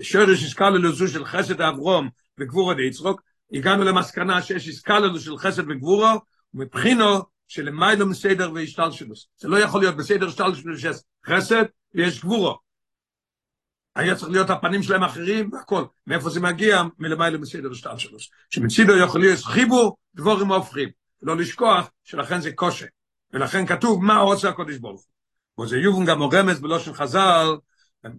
[0.00, 2.08] שורש הסקללו זו של חסד אברום
[2.38, 3.20] וגבורו דיצחוק,
[3.54, 6.20] הגענו למסקנה שיש הסקללו של חסד וגבורו,
[6.54, 9.14] ומבחינו שלמיילו מסדר והשתל שלו.
[9.36, 11.64] זה לא יכול להיות בסדר השתל שלו שיש חסד
[11.94, 12.58] ויש גבורו.
[13.96, 15.84] היה צריך להיות הפנים שלהם אחרים והכל.
[16.06, 16.82] מאיפה זה מגיע?
[16.98, 18.18] מלמיילו מסדר השתל שלו.
[18.50, 20.88] שמצידו יכול להיות חיבור דבורים הופכים.
[21.22, 22.84] לא לשכוח שלכן זה קושי.
[23.32, 25.04] ולכן כתוב מה עושה הקודש ברוך
[25.56, 25.64] הוא.
[25.64, 27.46] וזה יובן גם רמז בלושן חז"ל,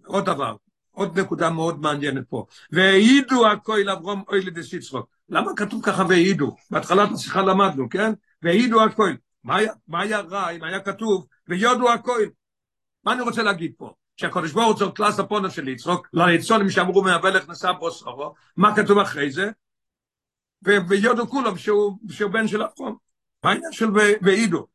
[0.06, 0.56] עוד דבר,
[0.96, 2.46] עוד נקודה מאוד מעניינת פה.
[2.72, 5.10] והעידו הכהל אברום אוילי דסיצרוק.
[5.30, 6.56] למה כתוב ככה והעידו?
[6.72, 8.14] בהתחלת השיחה למדנו, כן?
[8.42, 9.18] והעידו הכהל.
[9.44, 12.30] מה, מה היה רע אם היה כתוב ויודו הכהל?
[13.04, 13.94] מה אני רוצה להגיד פה?
[14.18, 19.32] שהקודש ברוך הוא קלאס הפונה של יצרוק, ליצונים שאמרו מהבלך נשא בוסרו, מה כתוב אחרי
[19.32, 19.50] זה?
[20.64, 21.98] ויודו כולם שהוא,
[22.32, 22.98] בן של אברום.
[23.44, 23.90] מה העניין של
[24.22, 24.68] והעידו?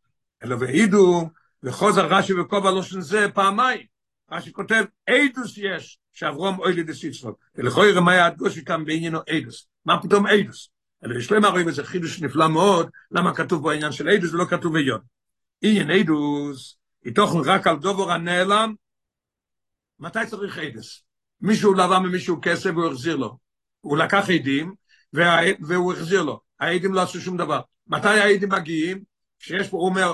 [0.45, 1.31] אלא והעידו,
[1.63, 3.87] וחוזר רש"י וכובע של זה פעמיים.
[4.33, 7.39] רש"י כותב, אידוס יש, שאברום אוילי דסיצרוק.
[7.55, 9.67] ולכוי רמי הדגושי כאן בעניינו אידוס.
[9.85, 10.69] מה פתאום אידוס?
[11.05, 14.45] אלא יש להם הרי וזה חידוש נפלא מאוד, למה כתוב פה העניין של אידוס ולא
[14.45, 15.01] כתוב ביון.
[15.63, 18.75] עניין אידוס, איתוכן רק על דובור הנעלם,
[20.01, 21.03] מתי צריך אידוס?
[21.41, 23.39] מישהו לבא ממישהו כסף והוא החזיר לו.
[23.81, 24.75] הוא לקח עדים
[25.61, 26.41] והוא החזיר לו.
[26.61, 27.61] העדים לא עשו שום דבר.
[27.87, 29.05] מתי העדים מגיעים?
[29.39, 30.13] כשיש פה, הוא אומר,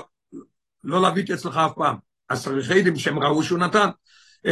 [0.83, 2.06] לא להביא אצלך אף פעם.
[2.29, 3.89] אז צריך עדים שהם ראו שהוא נתן.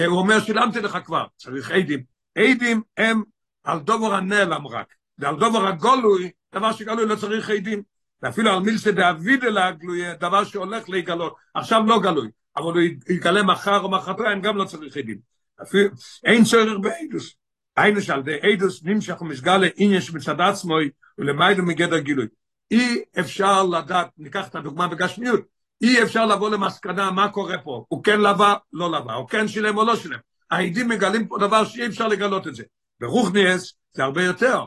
[0.07, 2.03] הוא אומר, שילמתי לך כבר, צריך עדים.
[2.37, 3.23] עדים הם
[3.63, 7.81] על דובר הנעלם רק, ועל דובר הגולוי, דבר שגלוי לא צריך עדים.
[8.21, 13.79] ואפילו על מילסה דאבידלה גלוי, דבר שהולך להיגלות, עכשיו לא גלוי, אבל הוא יגלה מחר
[13.79, 15.17] או מחרתיים, גם לא צריך עדים.
[15.61, 15.89] אפילו,
[16.23, 17.35] אין צורך בעדוס.
[17.77, 20.75] היינו שעל די עדוס נמשך ומסגל לעניין שמצד עצמו
[21.17, 22.27] ולמיידו מגדר גילוי.
[22.71, 25.41] אי אפשר לדעת, ניקח את הדוגמה בגשמיות,
[25.81, 29.77] אי אפשר לבוא למסקנה מה קורה פה, הוא כן לבה, לא לבה, הוא כן שילם
[29.77, 30.19] או לא שילם.
[30.51, 32.63] העדים מגלים פה דבר שאי אפשר לגלות את זה.
[32.99, 34.63] ברוכניאס זה הרבה יותר.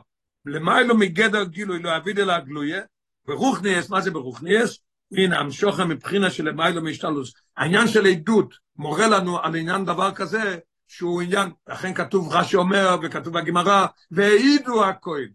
[0.47, 2.83] למיילו מגדר גילוי לא אביד אלא הגלויה,
[3.27, 4.79] ברוכניאס, מה זה ברוכניאס?
[5.12, 7.33] הנה, המשוכר מבחינה של למיילו משתלוס.
[7.57, 12.97] העניין של עדות מורה לנו על עניין דבר כזה, שהוא עניין, לכן כתוב רש"י אומר,
[13.03, 15.29] וכתוב בגמרא, והעידו הכהן.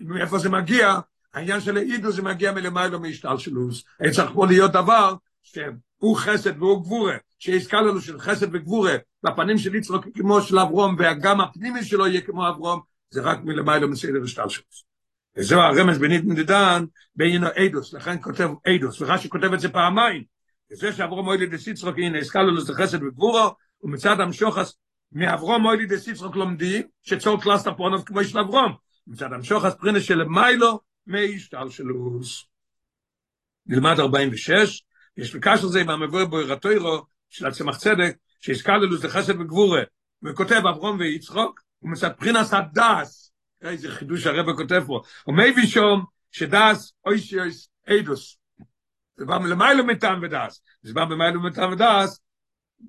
[0.00, 0.98] מאיפה זה מגיע?
[1.34, 3.84] העניין של העידו זה מגיע מלמיילו מהשתלשלוס.
[4.00, 9.58] היה צריך פה להיות דבר שהוא חסד והוא גבורה, שיזכה לנו של חסד וגבורה, בפנים
[9.58, 14.22] של יצחוק כמו של אברום, וגם הפנימי שלו יהיה כמו אברום, זה רק מלמיילו מסדר
[14.24, 14.84] השתלשלוס.
[15.36, 16.84] וזהו הרמז בנית נדדן
[17.16, 20.24] בעניין העדוס, לכן כותב עדוס, ורש"י כותב את זה פעמיים.
[20.72, 23.48] וזה שאברום אוילי דסיצרוק, הנה, הזכה לנו של חסד וגבורה,
[23.82, 24.74] ומצד המשוחס,
[25.12, 28.72] מאברום אוילי דסיצרוק לומדים, שצור קלאסט הפונוב כמו של אברום.
[29.06, 32.46] מצד המשוחס פרינה של מיילו, מי השתלשלוס.
[33.66, 34.82] נלמד 46,
[35.16, 39.82] יש לקשר זה עם המבוא בוירתוירו של הצמח צדק, שהזכרנו זה חסד וגבורה,
[40.22, 47.68] וכותב אברום ויצחוק, ומצד בחינס הדס, איזה חידוש הרב כותב פה, ומביא שום שדס אוישיוס
[47.88, 48.36] אידוס.
[49.16, 52.20] זה בא מלמיילו מטעם ודס, זה בא במיילו מטעם ודס,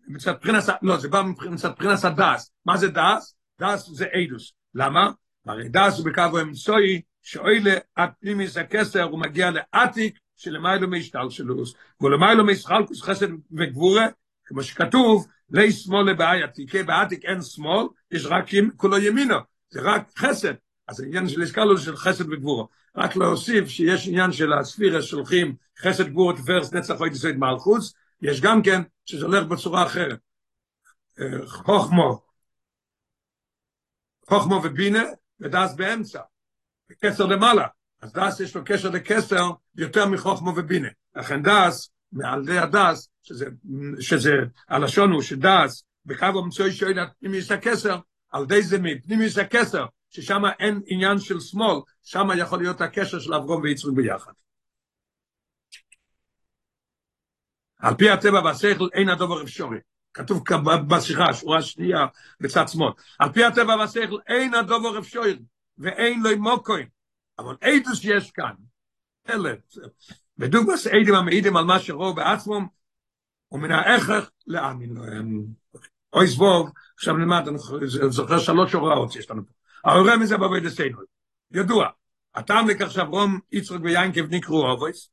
[0.07, 1.21] מצד בחינס, לא, זה בא
[1.51, 2.51] מצד בחינס הדס.
[2.65, 3.35] מה זה דס?
[3.61, 4.53] דס זה אידוס.
[4.75, 5.11] למה?
[5.45, 13.01] הרי דס הוא בקו האמצעי, שאוילה הפנימיס הכסר הוא מגיע לעתיק שלמיילו מהשתלשלוס, ולמיילו מהשחלקוס
[13.01, 14.05] חסד וגבורה,
[14.45, 18.45] כמו שכתוב, לי שמאל לבעי עתיקי, בעתיק אין שמאל, יש רק
[18.77, 19.35] כולו ימינו,
[19.69, 20.53] זה רק חסד.
[20.87, 22.65] אז העניין של הסקלו של חסד וגבורה.
[22.95, 28.41] רק להוסיף שיש עניין של הספירה שולחים חסד גבורה תפארס נצח או יתסויד מלכוס, יש
[28.41, 30.19] גם כן שזה הולך בצורה אחרת.
[31.45, 32.21] חוכמו,
[34.29, 35.03] חוכמו ובינה,
[35.39, 36.19] ודס באמצע.
[37.01, 37.67] כסר למעלה.
[38.01, 40.87] אז דס יש לו קשר לכסר יותר מחוכמו ובינה.
[41.15, 43.45] לכן דס, מעל די הדס, שזה,
[43.99, 44.31] שזה,
[44.69, 47.99] הלשון הוא שדס, בקו המצוי שואל יש הכסר,
[48.31, 53.19] על די זה מפנים יש הכסר, ששם אין עניין של שמאל, שם יכול להיות הקשר
[53.19, 54.31] של אברום ויצחק ביחד.
[57.79, 59.77] על פי הטבע והשכל אין הדובר אפשרי.
[60.13, 60.43] כתוב
[60.87, 62.05] בשיחה, שורה שנייה
[62.39, 62.91] בצד שמאל.
[63.19, 65.21] על פי הטבע והשכל, אין הדובר אפשר,
[65.77, 66.87] ואין לו מוקוין.
[67.39, 68.53] אבל אידוס יש כאן,
[69.29, 69.53] אלה,
[70.37, 72.65] בדוגמס אידים המעידים על מה שראו בעצמם,
[73.51, 75.45] ומן ההכרח להאמין להם.
[76.13, 77.57] אוי סבוב, עכשיו נלמד, אני
[78.09, 79.53] זוכר שלוש הוראות שיש לנו פה.
[79.89, 80.97] ההורה מזה בעבוד עשינו.
[81.51, 81.87] ידוע,
[82.35, 85.09] הטעם לכך שאברום, יצחק ויינקב נקראו אובויס,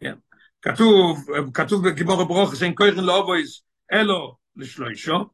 [0.00, 0.14] כן.
[0.62, 5.30] כתוב, כתוב בגיבור הברוך, שאין כויכן לאובויס, אלו לשלוישו,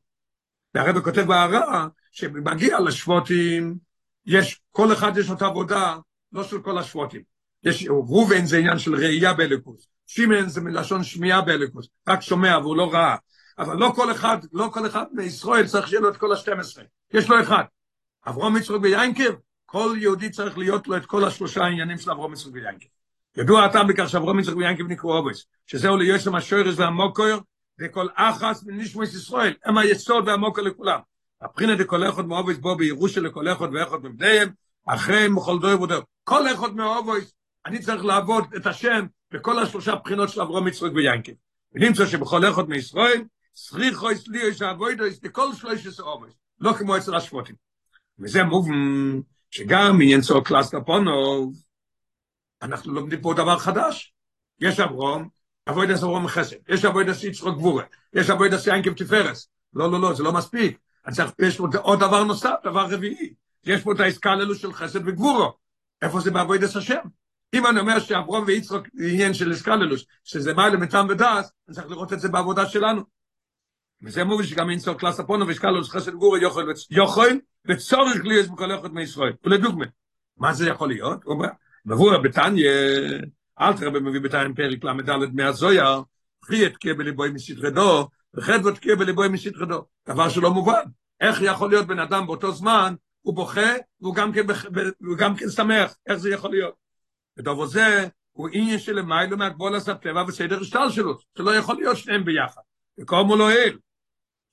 [0.74, 3.78] והרבא כותב בהערה, שמגיע לשבוטים,
[4.26, 5.96] יש, כל אחד יש לו את העבודה,
[6.32, 7.22] לא של כל השבוטים.
[7.62, 12.76] יש, רובן זה עניין של ראייה באלוקוס, שימן זה מלשון שמיעה באלוקוס, רק שומע והוא
[12.76, 13.16] לא ראה.
[13.58, 16.84] אבל לא כל אחד, לא כל אחד מישראל צריך שיהיה לו את כל השתים עשרה.
[17.12, 17.64] יש לו אחד.
[18.28, 19.34] אברום יצחק ויינקב,
[19.66, 22.86] כל יהודי צריך להיות לו את כל השלושה העניינים של אברום יצחק ויינקב.
[23.36, 27.40] ידוע אתה בכך שאברום יצחק ויינקב נקראו אובס, שזהו ליושם השוירס והמוקויר,
[27.80, 30.98] וכל אחס מנשמוס ישראל, הם היסוד והמוקר לכולם.
[31.44, 34.48] הבחינה דכל אחד מאובס בו בירושה לכל אחד ואחד מבניהם,
[34.86, 36.00] אחרי מכל דוי ודוי.
[36.24, 37.34] כל אחד מאובס,
[37.66, 41.32] אני צריך לעבוד את השם בכל השלושה בחינות של אברום יצחק ויינקב.
[41.72, 43.24] ונמצא שבכל אחד מישראל,
[43.56, 47.54] סריחו יש לי יש אבוידו יש לכל שלושת אובס, לא כמו אצל השבוטים.
[48.18, 51.54] וזה מובן שגם עניין צור קלאס קפונוב,
[52.62, 54.12] אנחנו לומדים פה דבר חדש.
[54.60, 55.28] יש אברום,
[55.68, 59.48] אבוי דס אברום חסד, יש אבוי דס יצחוק גבורה, יש אבוי דס יינקב תפרס.
[59.74, 60.78] לא, לא, לא, זה לא מספיק.
[61.12, 63.34] צריך, יש פה עוד דבר נוסף, דבר רביעי.
[63.64, 65.52] יש פה את העסקה ללו של חסד וגבורו.
[66.02, 67.00] איפה זה באבוי דס השם?
[67.54, 72.12] אם אני אומר שאברום ויצחוק עניין של אסקללוס, שזה מה למתם ודס, אני צריך לראות
[72.12, 73.02] את זה בעבודה שלנו.
[74.02, 76.36] וזה מוביל שגם אין סוף קלאס הפונו ושקללוס חסד גבורו
[76.90, 77.30] יוכל,
[77.68, 79.32] וצורך יש בכל אחד מישראל.
[79.44, 79.84] ולדוגמה,
[80.36, 81.24] מה זה יכול להיות?
[81.86, 82.70] מבוא בתניא,
[83.60, 86.02] אל תראה במביא בתניא פרק ל"ד מהזויר,
[86.46, 86.90] פרי אתקה
[88.34, 89.84] בליבוי מסתרדו, וחדו תקה בליבוי מסתרדו.
[90.08, 90.82] דבר שלא מובן.
[91.20, 94.46] איך יכול להיות בן אדם באותו זמן, הוא בוכה, והוא גם כן,
[95.00, 95.96] והוא גם כן שמח.
[96.06, 96.74] איך זה יכול להיות?
[97.38, 102.24] ודבר זה, הוא עניין של מיילו מהגבול עשה טבע וסדר שלו, שלא יכול להיות שניהם
[102.24, 102.60] ביחד.
[103.00, 103.78] וקומו לו אל.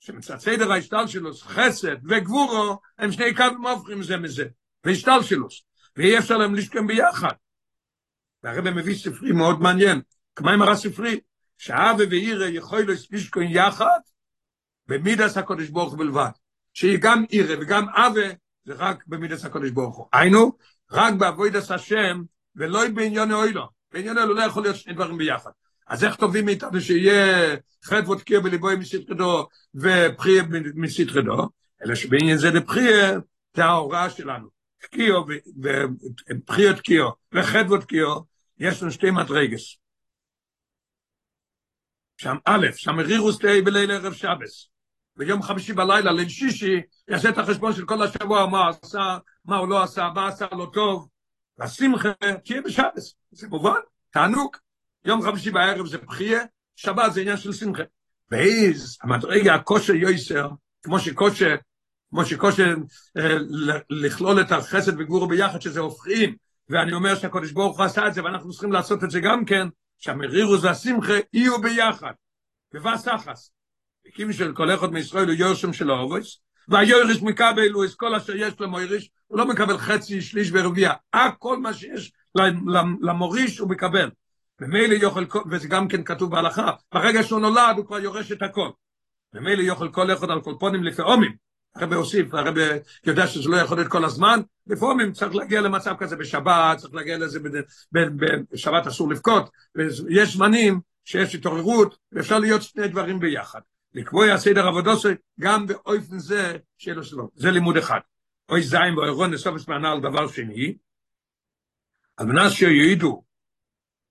[0.00, 0.70] שמצד סדר
[1.06, 4.44] שלו, חסד וגבורו, הם שני קווים הופכים זה מזה.
[4.84, 5.46] והשתל שלו.
[5.96, 7.32] ואי אפשר להם לשכם ביחד.
[8.42, 10.00] והרבא מביא ספרי מאוד מעניין,
[10.36, 11.20] כמו עם הרע ספרי,
[11.62, 14.00] שאהבה ואירה יכול לשכון יחד,
[14.88, 16.30] במידס הקודש ברוך בלבד.
[16.74, 18.28] שהיא גם אירה וגם אהבה,
[18.64, 20.06] זה רק במידס הקודש ברוך הוא.
[20.12, 20.52] היינו,
[20.92, 22.22] רק באבוידס השם,
[22.56, 23.68] ולא בעניין אוילו.
[23.92, 25.50] בעניין אוילו לא יכול להיות שני דברים ביחד.
[25.86, 30.42] אז איך טובים מאיתנו שיהיה חטא ותקיע בליבוי מסתרדו ופחיה
[30.74, 31.48] מסתרדו?
[31.84, 33.18] אלא שבעניין זה לפחיה,
[33.56, 34.48] זה ההוראה שלנו.
[34.82, 35.24] תקיעו
[36.30, 38.24] ובחיות תקיעו וחדו תקיעו,
[38.58, 39.81] יש לנו שתי מדרגס.
[42.22, 44.68] שם א', שם רירוס תהי בליל ערב שבס.
[45.16, 49.68] ביום חמישי בלילה, ליל שישי, יעשה את החשבון של כל השבוע, מה עשה, מה הוא
[49.68, 51.08] לא עשה, מה עשה לא טוב.
[51.58, 52.12] והשמחה
[52.44, 53.14] תהיה בשבס.
[53.30, 53.80] זה מובן,
[54.10, 54.56] תענוג.
[55.04, 56.42] יום חמישי בערב זה בחיה,
[56.76, 57.82] שבת זה עניין של שמחה.
[58.30, 60.48] ואיז, המדרגה, הכושר יויסר,
[60.82, 61.54] כמו שכושר
[62.10, 62.74] כמו שקושר
[63.90, 66.34] לכלול את החסד וגבורו ביחד, שזה הופכים,
[66.68, 69.68] ואני אומר שהקודש ברוך הוא עשה את זה, ואנחנו צריכים לעשות את זה גם כן,
[70.04, 72.12] שהמרירוס והשמחה יהיו ביחד,
[72.74, 73.50] בבס אחס.
[74.08, 76.38] וכיוון של כל אחד מישראל הוא יורשם של האובויס,
[76.68, 81.58] והיורש מקבל הוא את כל אשר יש למויריש, הוא לא מקבל חצי, שליש ורביע, הכל
[81.58, 82.12] מה שיש
[83.00, 84.10] למוריש הוא מקבל.
[84.60, 88.70] ומילא יוכל, וזה גם כן כתוב בהלכה, ברגע שהוא נולד הוא כבר יורש את הכל.
[89.34, 91.36] ומילא יוכל כל אחד על כל פונים לפעומים,
[91.74, 92.54] הרב הוסיף, הרב
[93.06, 97.18] יודע שזה לא יכול להיות כל הזמן, לפעמים צריך להגיע למצב כזה בשבת, צריך להגיע
[97.18, 97.38] לזה,
[97.92, 103.60] בשבת אסור לבכות, ויש זמנים שיש התעוררות, ואפשר להיות שני דברים ביחד.
[103.94, 105.08] לקבוע סדר עבודוסי
[105.40, 107.28] גם באופן זה שיהיה לו שלום.
[107.34, 108.00] זה לימוד אחד.
[108.48, 110.76] אוי זין ואוי רון נסופס מענה על דבר שני,
[112.16, 113.24] על מנת שיועידו,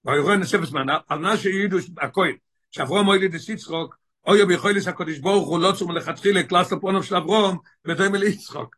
[0.06, 2.28] ואוי רון נסופס מענה, על מנת שיועידו הכל,
[2.72, 3.98] שאברום מוילי דסיצרוק,
[4.28, 8.76] אוי ביכול יש הקודש ברוך הוא לא צום לכתחילה קלאס לפונוב של אברום ודומה ליצחוק.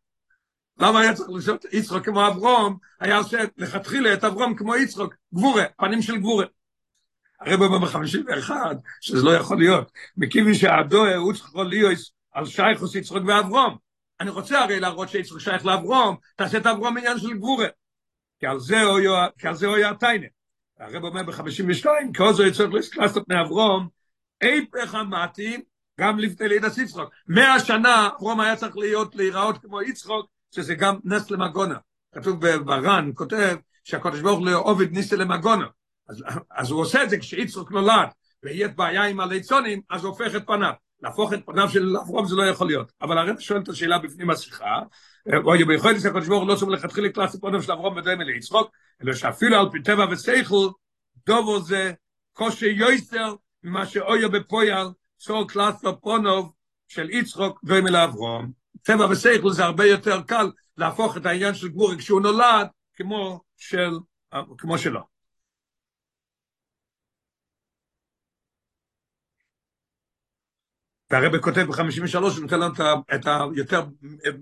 [0.80, 5.64] למה היה צריך לשאול יצחוק כמו אברום, היה עושה לכתחילה את אברום כמו יצחוק, גבורה,
[5.78, 6.46] פנים של גבורה.
[7.48, 11.98] בבא חמישים ואחד, שזה לא יכול להיות, מכיוון שהדוה הוא צריך להיות
[12.32, 13.78] על שייכוס יצחוק ואברום.
[14.20, 17.68] אני רוצה הרי להראות שיצחוק שייך לאברום, תעשה את אברום עניין של גבורה.
[18.40, 20.28] כי על זה הוא היה טיינה.
[20.80, 23.28] הרב אומר בחמישים ושתיים, כי עוזו יצחוק לסקלסות
[24.44, 25.62] היפך אמרתי,
[26.00, 27.10] גם לפני לידת יצחוק.
[27.28, 31.76] מאה שנה רום היה צריך להיות, להיראות כמו יצחוק, שזה גם נס למגונה.
[32.16, 35.66] כתוב ברן, כותב שהקדוש ברוך הוא עובד ניסה למגונה.
[36.10, 38.08] אז, אז הוא עושה את זה כשיצחוק נולד,
[38.44, 40.74] ויש בעיה עם הליצונים, אז הופך את פניו.
[41.02, 42.92] להפוך את פניו של אברום זה לא יכול להיות.
[43.02, 44.80] אבל הרב שואל את השאלה בפנים השיחה,
[45.44, 48.72] או ביכול להיות שהקדוש ברוך הוא לא סובל לכתחילה קלאס פניו של אברום בדומה ליצחוק,
[49.04, 50.68] אלא שאפילו על פי טבע ושכל,
[51.28, 51.94] דובו זה
[52.34, 54.88] קושי יויסר ממה שאויו בפויאל,
[55.20, 56.44] סור קלאס פניו
[56.88, 58.52] של יצחוק דומה לאברום.
[58.84, 63.92] טבע ושכל זה הרבה יותר קל להפוך את העניין של גבורי כשהוא נולד כמו של,
[64.58, 65.14] כמו שלו.
[71.12, 72.74] והרבא כותב ב-53, הוא נותן לנו
[73.16, 73.44] את ה...
[73.56, 73.84] יותר,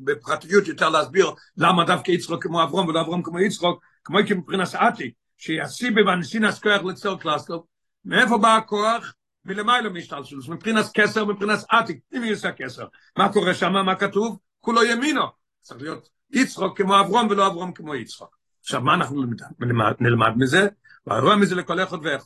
[0.04, 4.68] בפרטיות, יותר להסביר למה דווקא יצחוק כמו אברום ולא אברום כמו יצחוק, כמו כי מבחינת
[4.74, 7.66] עתיק, שיסיבי ואנסינס כוח לצור קלאסטוב,
[8.06, 9.14] מאיפה בא הכוח?
[9.46, 12.86] מלמיילו משתלשלוס, מבחינת כסר, מבחינת עתיק, יש הכסר.
[13.18, 14.40] מה קורה שם, מה כתוב?
[14.60, 15.26] כולו ימינו.
[15.62, 18.38] צריך להיות יצחוק כמו אברום ולא אברום כמו יצחוק.
[18.62, 19.24] עכשיו, מה אנחנו
[19.60, 20.68] נלמד, נלמד מזה?
[21.08, 22.26] והרואה מזה לכל אחד ואחד.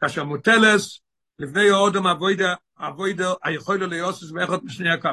[0.00, 1.00] כאשר מוטלס,
[1.38, 5.10] לפני אודם אבוידה, אבוידה, היכול לו ליוסס ואחד משני הקו.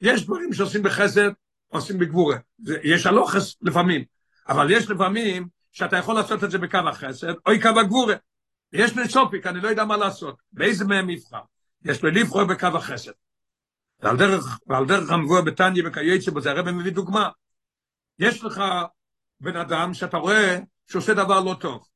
[0.00, 1.30] יש דברים שעושים בחסד,
[1.68, 2.36] עושים בגבורה.
[2.82, 4.04] יש הלוחס לפעמים,
[4.48, 8.14] אבל יש לפעמים שאתה יכול לעשות את זה בקו החסד, או קו הגבורה.
[8.72, 10.36] יש לי סופיק, אני לא יודע מה לעשות.
[10.52, 11.40] באיזה מהם יבחר?
[11.84, 13.12] יש לי לבחור בקו החסד.
[14.00, 17.28] ועל דרך, ועל דרך המבוא בתניא וכייצא בו, זה הרב מביא דוגמה.
[18.18, 18.62] יש לך
[19.40, 21.86] בן אדם שאתה רואה שעושה דבר לא טוב,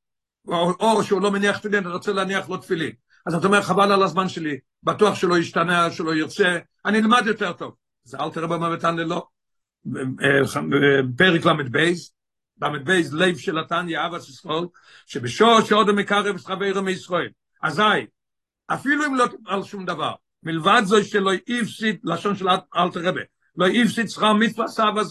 [0.49, 2.93] או, או שהוא לא מניח תפילין, אתה רוצה להניח לו תפילין.
[3.27, 7.53] אז אתה אומר, חבל על הזמן שלי, בטוח שלא ישתנה, שלא ירצה, אני אלמד יותר
[7.53, 7.75] טוב.
[8.05, 9.27] זה אל תראה במתן ללא.
[11.17, 11.93] פרק ל"ב,
[12.63, 14.65] ל"ב, לב של התניא, אבס ישראל,
[15.07, 17.29] שבשור שעוד המקרב חברו מישראל.
[17.63, 17.83] אזי,
[18.67, 23.23] אפילו אם לא על שום דבר, מלבד זו שלא יפסיד, לשון של אל תראה,
[23.57, 25.03] לא יפסיד שכר מצווה סבא.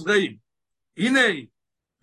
[0.97, 1.19] הנה,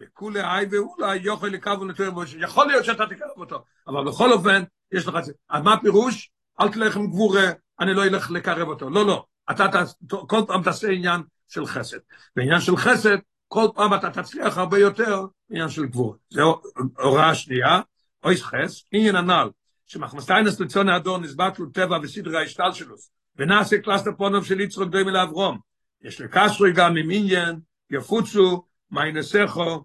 [0.01, 4.63] וכולי היי ואולי יוכל לקרב ונתואר בו, יכול להיות שאתה תקרב אותו, אבל בכל אופן,
[4.93, 5.33] יש לך את זה.
[5.51, 6.31] אז מה הפירוש?
[6.61, 8.91] אל תלך עם גבורה, אני לא אלך לקרב אותו.
[8.91, 9.25] לא, לא.
[9.51, 9.67] אתה
[10.07, 11.99] כל פעם תעשה עניין של חסד.
[12.37, 13.17] בעניין של חסד,
[13.53, 16.17] כל פעם אתה תצליח הרבה יותר עניין של גבורה.
[16.31, 16.61] זו
[16.99, 17.81] הוראה שנייה,
[18.25, 19.51] אויס חס, עניין הנ"ל,
[19.87, 25.59] שמחמסטיינס לצון האדור נסבט לו טבע וסדרי ההשתלשלוס, ונעשה קלאסטר פונוב של יצחוק דומה לאברום.
[26.03, 29.85] יש לקשרי גם עם עניין, יפוצו, מיינסכו,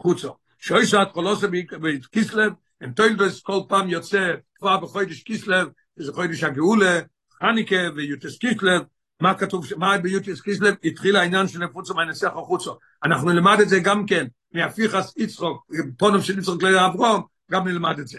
[0.00, 0.36] חוצו.
[0.58, 7.00] שויסת חולוסה בכיסלב, הם תוילדוס כל פעם יוצא כבר בחודש כיסלב, שזה חודש הגאולה,
[7.38, 8.82] חניקה ויוטס כיסלב,
[9.20, 12.78] מה כתוב, מה ביוטס כיסלב, התחיל העניין של נפוצו מהנסח החוצו.
[13.04, 15.66] אנחנו נלמד את זה גם כן, מהפיכס יצחוק,
[15.98, 18.18] פונם של יצחוק לאברום, גם נלמד את זה.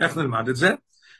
[0.00, 0.70] איך נלמד את זה?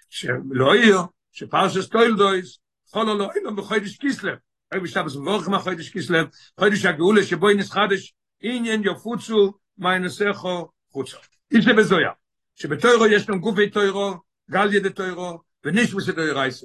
[0.09, 2.59] שלא יהיה, שפרשס תוילדוס,
[2.91, 4.39] חולו לא אילו בחודש כיסלב.
[4.73, 6.27] אוי בשבס מבורך מה חודש כיסלב,
[6.61, 11.19] חודש הגאולה שבו ינס חדש, עניין יפוצו מהנסחו חוצו.
[11.55, 12.11] איזה בזויה.
[12.55, 14.15] שבתוירו יש לנו גופי תוירו,
[14.51, 15.39] גל ידי תוירו,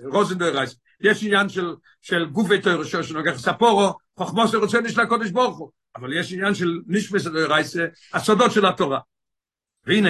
[0.05, 0.75] רוזן תוירו רייסה.
[1.01, 5.71] יש עניין של, של גופי תוירו שו שנוגח ספורו, חוכמו שרוצה נשלה קודש ברוך הוא.
[5.95, 8.99] אבל יש עניין של נשמוס תוירו רייסה, הסודות של התורה.
[9.85, 10.09] והנה,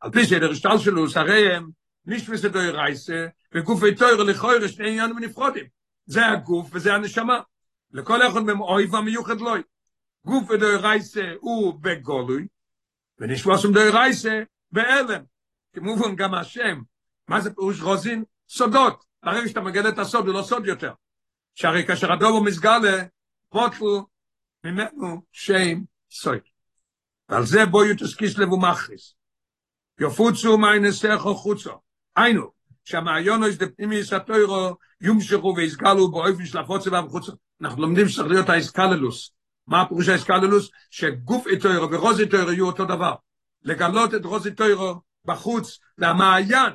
[0.00, 1.68] על פי סדר השתל שלו, שריהם,
[2.06, 5.64] נשמוס תוירו רייסה, וגופי תוירו לכוירו שני עניינים נפרודים.
[6.06, 7.40] זה הגוף וזה הנשמה.
[7.92, 9.62] לכל אחד מהם אויב המיוחד לוי.
[10.26, 12.46] גוף ודוי רייסה הוא בגולוי,
[13.18, 14.42] ונשמוס ודוי רייסה
[14.72, 15.22] בהלם.
[15.72, 16.80] כמובן גם השם,
[17.28, 18.24] מה זה פירוש רוזין?
[18.48, 19.04] סודות.
[19.22, 20.92] ברגע שאתה מגלה את הסוד, הוא לא סוד יותר.
[21.54, 23.04] שהרי כאשר הדובו מסגלה,
[23.48, 24.06] פוטלו
[24.64, 26.38] ממנו שם סוי.
[27.28, 29.14] ועל זה בו יוטס קיסלב ומכריס.
[30.00, 31.80] יופוצו מיינסךו חוצו.
[32.16, 32.50] היינו,
[32.84, 37.32] שהמעיון יש דפנימיס התוירו יומשכו ויסגלו באופן של הפוצה והחוצה.
[37.60, 39.30] אנחנו לומדים שצריך להיות האסקללוס.
[39.66, 40.70] מה הפירוש האסקללוס?
[40.90, 43.14] שגוף איתוירו ורוז איתוירו יהיו אותו דבר.
[43.62, 46.72] לגלות את רוזי טוירו בחוץ, והמעיין,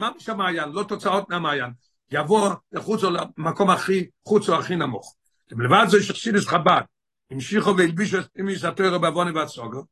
[0.00, 0.68] מה יש המעיין?
[0.72, 1.70] לא תוצאות מהמעיין.
[2.10, 5.16] יבוא לחוץ או למקום הכי, חוץ הכי נמוך.
[5.52, 6.82] לבד זה שחסידס חב"ד,
[7.30, 9.84] המשיכו והלבישו את אימיס הטוירו בעווני והצוגו,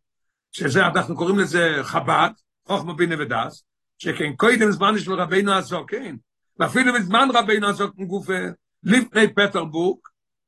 [0.53, 2.31] שזה, אנחנו קוראים לזה חב"ד,
[2.69, 3.65] חוכמה בינה ודס,
[3.99, 6.17] שכן קודם זמן של רבינו הזוקן,
[6.59, 8.39] ואפילו בזמן רבינו הזוקן גופה,
[8.83, 9.99] לפני פטרבורג,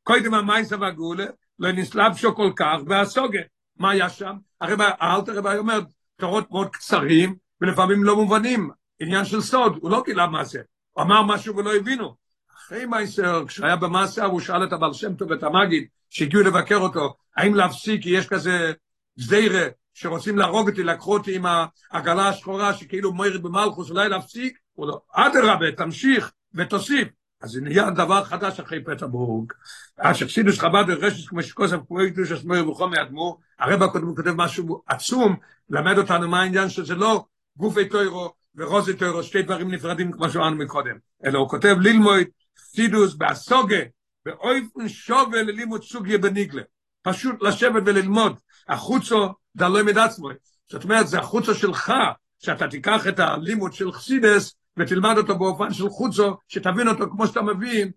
[0.02, 1.26] קודם המייסה והגולה,
[1.58, 3.40] לא נסלב שו כל כך, והסוגה.
[3.76, 4.36] מה היה שם?
[4.60, 5.80] הרב, האלתר רבי אומר,
[6.16, 8.70] תורות מאוד קצרים, ולפעמים לא מובנים,
[9.00, 10.60] עניין של סוד, הוא לא גילה מה זה,
[10.92, 12.14] הוא אמר משהו ולא הבינו.
[12.56, 17.16] אחרי מייסר, כשהיה במעשה, הוא שאל את הבעל שם טוב ואת המגיד, שהגיעו לבקר אותו,
[17.36, 18.72] האם להפסיק, כי יש כזה
[19.16, 21.46] זיירה, שרוצים להרוג אותי, לקחו אותי עם
[21.90, 24.58] העגלה השחורה, שכאילו מוירד במלכוס, אולי להפסיק?
[24.74, 27.08] הוא לא, אדרבה, תמשיך ותוסיף.
[27.40, 29.52] אז זה נהיה דבר חדש אחרי פטרבורג.
[29.98, 34.82] אז שחסידוס חב"ד ורשת כמו שכוסף כמו יקדוש השמור וחום מאדמו, הרב הקודם כותב משהו
[34.86, 35.36] עצום,
[35.70, 37.24] למד אותנו מה העניין שזה לא
[37.56, 42.26] גופי טוירו ורוזי טוירו, שתי דברים נפרדים כמו שאמרנו מקודם, אלא הוא כותב ללמוד
[42.58, 43.78] סידוס באסוגה,
[44.24, 46.62] באויפן שובל ללימוד סוגיה בניגלה.
[47.02, 48.38] פשוט לשבת וללמוד.
[48.68, 50.28] החוצו, זה לא עצמו.
[50.70, 51.92] זאת אומרת, זה החוצו שלך,
[52.38, 57.42] שאתה תיקח את הלימוד של חסידס, ותלמד אותו באופן של חוצו, שתבין אותו כמו שאתה
[57.42, 57.90] מבין,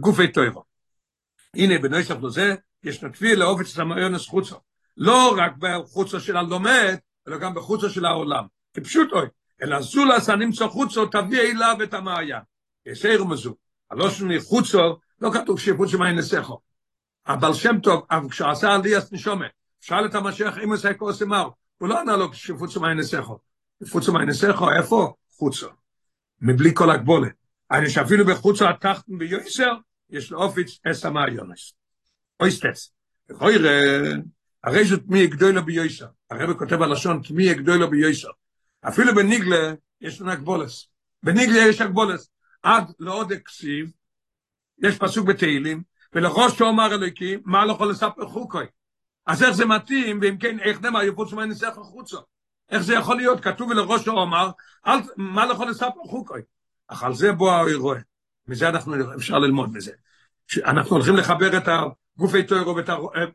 [0.00, 0.64] גופי טוירו.
[1.56, 2.54] הנה, בנוסף לזה,
[2.84, 4.56] יש לעובד של המאיונס חוצו.
[4.96, 6.96] לא רק בחוצו של הלומד,
[7.28, 8.44] אלא גם בחוצו של העולם.
[8.74, 9.26] כפשוט אוי,
[9.62, 12.42] אלא זולס הנמצא חוצו, תביא אליו את המעיין.
[12.86, 13.54] יסעיר מזו.
[13.90, 16.58] הלושן מחוצו, לא כתוב שחוצו מה ינסחו.
[17.26, 19.46] אבל שם טוב, אבל כשעשה עליאס נשומה,
[19.80, 21.48] שאל את המשיח אם עושה כוס אמר,
[21.78, 23.38] הוא לא ענה לו שפוצו מה ינסחו.
[23.90, 25.14] פוצו מה ינסחו, איפה?
[25.30, 25.68] חוצו.
[26.40, 27.28] מבלי כל הגבולה.
[27.70, 29.72] אני שאפילו בחוצו התחתן ביוסר,
[30.10, 31.72] יש לו אופיץ אס המעיונס.
[32.40, 32.92] אויסטס.
[34.64, 36.06] הרי זאת מי יגדוי לו ביוסר.
[36.30, 38.28] הרב כותב הלשון, מי יגדוי לו ביוסר.
[38.88, 40.88] אפילו בניגלה יש לנו הגבולס.
[41.22, 42.30] בניגלה יש הגבולס.
[42.62, 43.90] עד לעוד הכסיב,
[44.82, 48.66] יש פסוק בתהילים, ולראש שאומר אלוקים, מה לא יכול לספר חוקוי?
[49.26, 52.16] אז איך זה מתאים, ואם כן, איך נאמר, יפוץ מה ניסח החוצה?
[52.70, 53.40] איך זה יכול להיות?
[53.40, 54.50] כתוב ולראש שאומר,
[55.16, 56.40] מה לא יכול לספר חוקוי?
[56.88, 57.96] אך על זה בוא האירוע.
[58.48, 59.92] מזה אנחנו, אפשר ללמוד מזה.
[60.64, 62.76] אנחנו הולכים לחבר את הגופי טוירו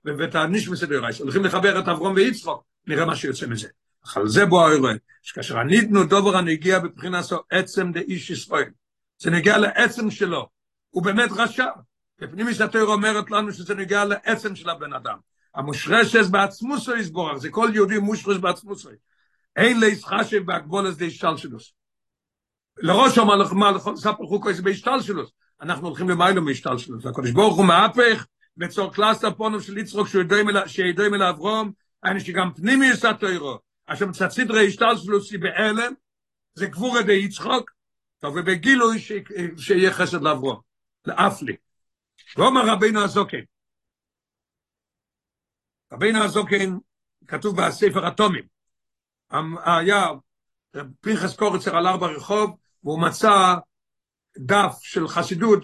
[0.06, 3.68] ואת הנישמס דרייס, הולכים לחבר את אברום ויצחוק, נראה מה שיוצא מזה.
[4.08, 4.92] אך על זה בוא האירוע.
[5.22, 8.70] שכאשר הניתנו דובר הנגיע בבחינת עצם דאיש ישראל.
[9.18, 10.50] זה נגיע לעצם שלו.
[10.90, 11.68] הוא באמת רשע.
[12.22, 15.18] בפנימיס התורה אומרת לנו שזה נגיע לעצם של הבן אדם.
[15.56, 18.90] המושרשס בעצמוסו יסבורך, זה כל יהודי מושרש בעצמוסו.
[19.56, 21.74] אין להסחשב בהגבול הזה השתלשלוס.
[22.78, 25.32] לראש אומר לך מה ספר חוקו זה בהשתלשלוס.
[25.62, 27.06] אנחנו הולכים למיילו מהשתלשלוס.
[27.06, 28.26] הקדוש ברוך הוא מהפך,
[28.58, 30.08] בצור קלאס הפונום של יצרוק
[30.68, 31.72] שידועים אל אברום,
[32.04, 33.67] אני שגם פנימי יש התוירו.
[33.88, 35.94] אשר מצד סדרי השתלשלוס היא בהלם,
[36.54, 37.72] זה גבור ידי יצחוק,
[38.24, 38.98] ובגילוי
[39.58, 40.60] שיהיה חסד לאברום.
[41.06, 41.56] לאף לי.
[42.38, 43.38] ואומר רבינו הזוקן,
[45.94, 46.78] רבינו הזוקן
[47.28, 48.44] כתוב בספר אטומים,
[49.66, 50.06] היה
[51.02, 53.56] פנחס קורצר על ארבע רחוב, והוא מצא
[54.38, 55.64] דף של חסידות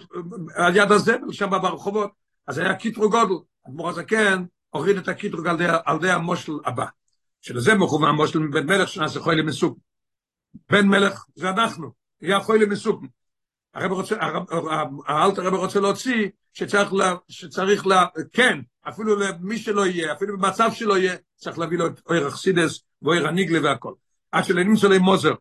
[0.54, 2.10] על יד הזבל שם ברחובות,
[2.46, 3.34] אז היה קיטרו גודל,
[3.68, 6.86] אדמו"ר הזקן הוריד את הקיטרוג על, על די המושל הבא,
[7.44, 9.78] שלזה מכוון המושל מבן מלך שנעשה חוי למסוג.
[10.70, 11.92] בן מלך זה אנחנו,
[12.22, 13.06] יהיה חוי למסוג.
[13.74, 14.16] הרב רוצה,
[15.06, 20.70] האלטר הרב רוצה להוציא שצריך, לה, שצריך לה, כן, אפילו למי שלא יהיה, אפילו במצב
[20.72, 23.92] שלא יהיה, צריך להביא לו את אויר אכסידס ואויר הניגלה והכל.
[24.32, 25.34] עד שלנמצא לי מוזר,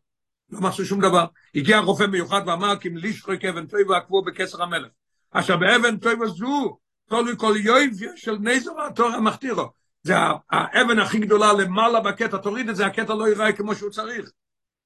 [0.49, 1.25] לא מצאו שום דבר.
[1.55, 4.91] הגיע רופא מיוחד ואמר, כי לישחק אבן טוי ועקבו בקסר המלך.
[5.31, 6.77] אשר באבן טוי וזו,
[7.09, 9.82] תולוי כל יויב של נזר התורה המכתירו.
[10.03, 10.13] זה
[10.51, 14.31] האבן הכי גדולה למעלה בקטע, תוריד את זה, הקטע לא ייראה כמו שהוא צריך.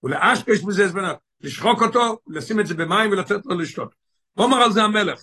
[0.03, 3.95] ולאשקש בזה זמנה, לשחוק אותו, לשים את זה במים ולתת לו לשתות.
[4.37, 5.19] אומר על זה המלך,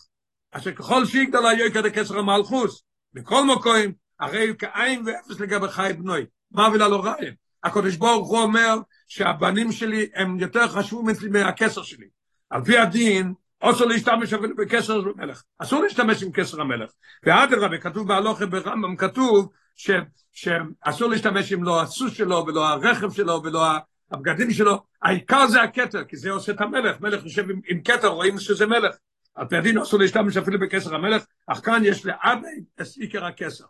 [0.53, 2.83] אשר ככל שיגדל היוקר דקסר המלכוס,
[3.13, 6.27] בכל מקום, הרי כאין ואפס לגבי חי בנוי.
[6.51, 7.35] מה ולא לא רעים?
[7.65, 8.77] הקדוש ברוך הוא אומר
[9.09, 12.07] שהבנים שלי הם יותר חשובים אצלי מהכסר שלי.
[12.51, 15.43] על פי הדין, אסור להשתמש אפילו בכסר המלך.
[15.59, 16.91] אסור להשתמש עם כסר המלך.
[17.23, 23.67] ואדרבה, כתוב בהלוכה ברמב"ם, כתוב שאסור להשתמש עם לא הסוס שלו ולא הרכב שלו ולא
[24.11, 24.83] הבגדים שלו.
[25.03, 27.01] העיקר זה הכתר, כי זה עושה את המלך.
[27.01, 28.95] מלך יושב עם, עם כתר, רואים שזה מלך.
[29.35, 32.47] על פי הדין אסור להשתמש אפילו בכסר המלך, אך כאן יש לאבי
[32.81, 33.65] את עיקר הכסר.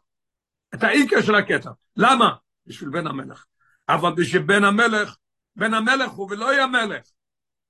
[0.74, 1.70] את העיקר של הכתר.
[1.96, 2.30] למה?
[2.66, 3.44] בשביל בן המלך.
[3.88, 5.16] אבל בשביל בן המלך,
[5.56, 7.02] בן המלך הוא ולא יהיה מלך.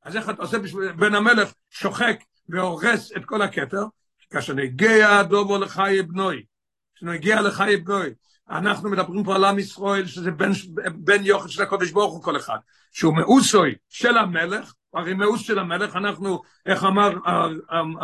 [0.03, 2.16] אז איך אתה עושה בשביל בן המלך שוחק
[2.49, 3.85] והורס את כל הכתר?
[4.30, 6.45] כאשר נגיע דובו לחיי בנוי,
[7.05, 8.11] כשנגיע לחיי בנוי,
[8.50, 10.50] אנחנו מדברים פה על עם ישראל, שזה בן,
[10.94, 12.59] בן יוחד של הקודש ברוך הוא כל אחד,
[12.92, 17.11] שהוא מאוסוי של המלך, הרי מאוס של המלך, אנחנו, איך אמר,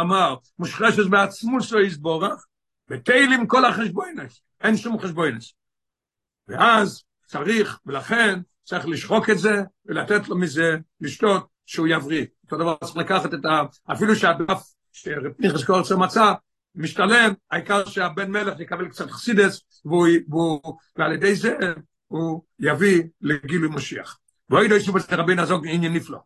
[0.00, 2.46] אמר, מושחשת בעצמו שלו יסבורך,
[2.88, 5.52] ותהילים כל החשבוינס, אין שום חשבוינס.
[6.48, 12.26] ואז צריך, ולכן צריך לשחוק את זה, ולתת לו מזה לשתות, שהוא יבריא.
[12.44, 13.62] אותו דבר צריך לקחת את ה...
[13.92, 16.32] אפילו שהדף שפניחס קורצר מצא,
[16.74, 21.56] משתלם, העיקר שהבן מלך יקבל קצת חסידס, והוא, והוא, ועל ידי זה
[22.06, 24.18] הוא יביא לגילוי משיח.
[24.50, 26.18] ואוי לא ישוב את רבי נזוג עניין נפלא.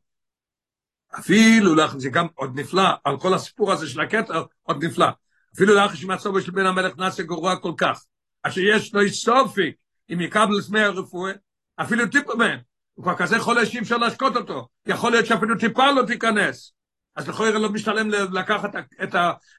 [1.18, 5.06] אפילו לך, זה גם עוד נפלא, על כל הסיפור הזה של הכתר, עוד נפלא.
[5.54, 8.04] אפילו לך שמצבו של בן המלך נעשה גרוע כל כך,
[8.42, 9.72] אשר יש לו סופק
[10.10, 11.32] אם יקבל סמי הרפואה,
[11.76, 12.58] אפילו טיפה מהם,
[12.94, 16.72] הוא כבר כזה חולה שאי אפשר להשקוט אותו, יכול להיות שאפילו טיפה לא תיכנס.
[17.16, 18.70] אז לכל לא משתלם לקחת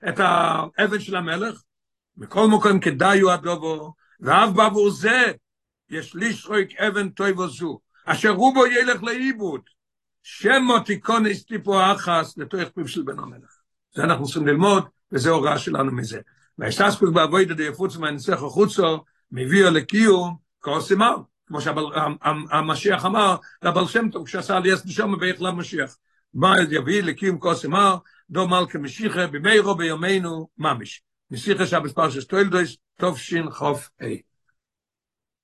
[0.07, 1.61] את, האבן של המלך,
[2.17, 5.31] בכל מקום כדאי הוא הדובו, ואף בעבור זה
[5.89, 9.61] יש לשחוק אבן טוב זו, אשר רובו ילך לאיבוד,
[10.23, 13.55] שמו תיקונס טיפו אחס לתוך פיו של בן המלך.
[13.95, 16.19] זה אנחנו צריכים ללמוד, וזה הוראה שלנו מזה.
[16.57, 21.15] והשתסקוס בעבוד די יפוץ מהנסך החוצו, מביא לקיום קוסימר,
[21.47, 25.97] כמו שהמשיח אמר, לבל שם טוב, כשעשה לי אס נשום ואיך למשיח.
[26.35, 27.97] מה יביא לקיום כוס אמר,
[28.29, 31.01] דו מלכה משיחה, במיירו ביומנו ממש.
[31.31, 34.21] משיחה שבס פרשס טוילדויס, תופשין חוף איי.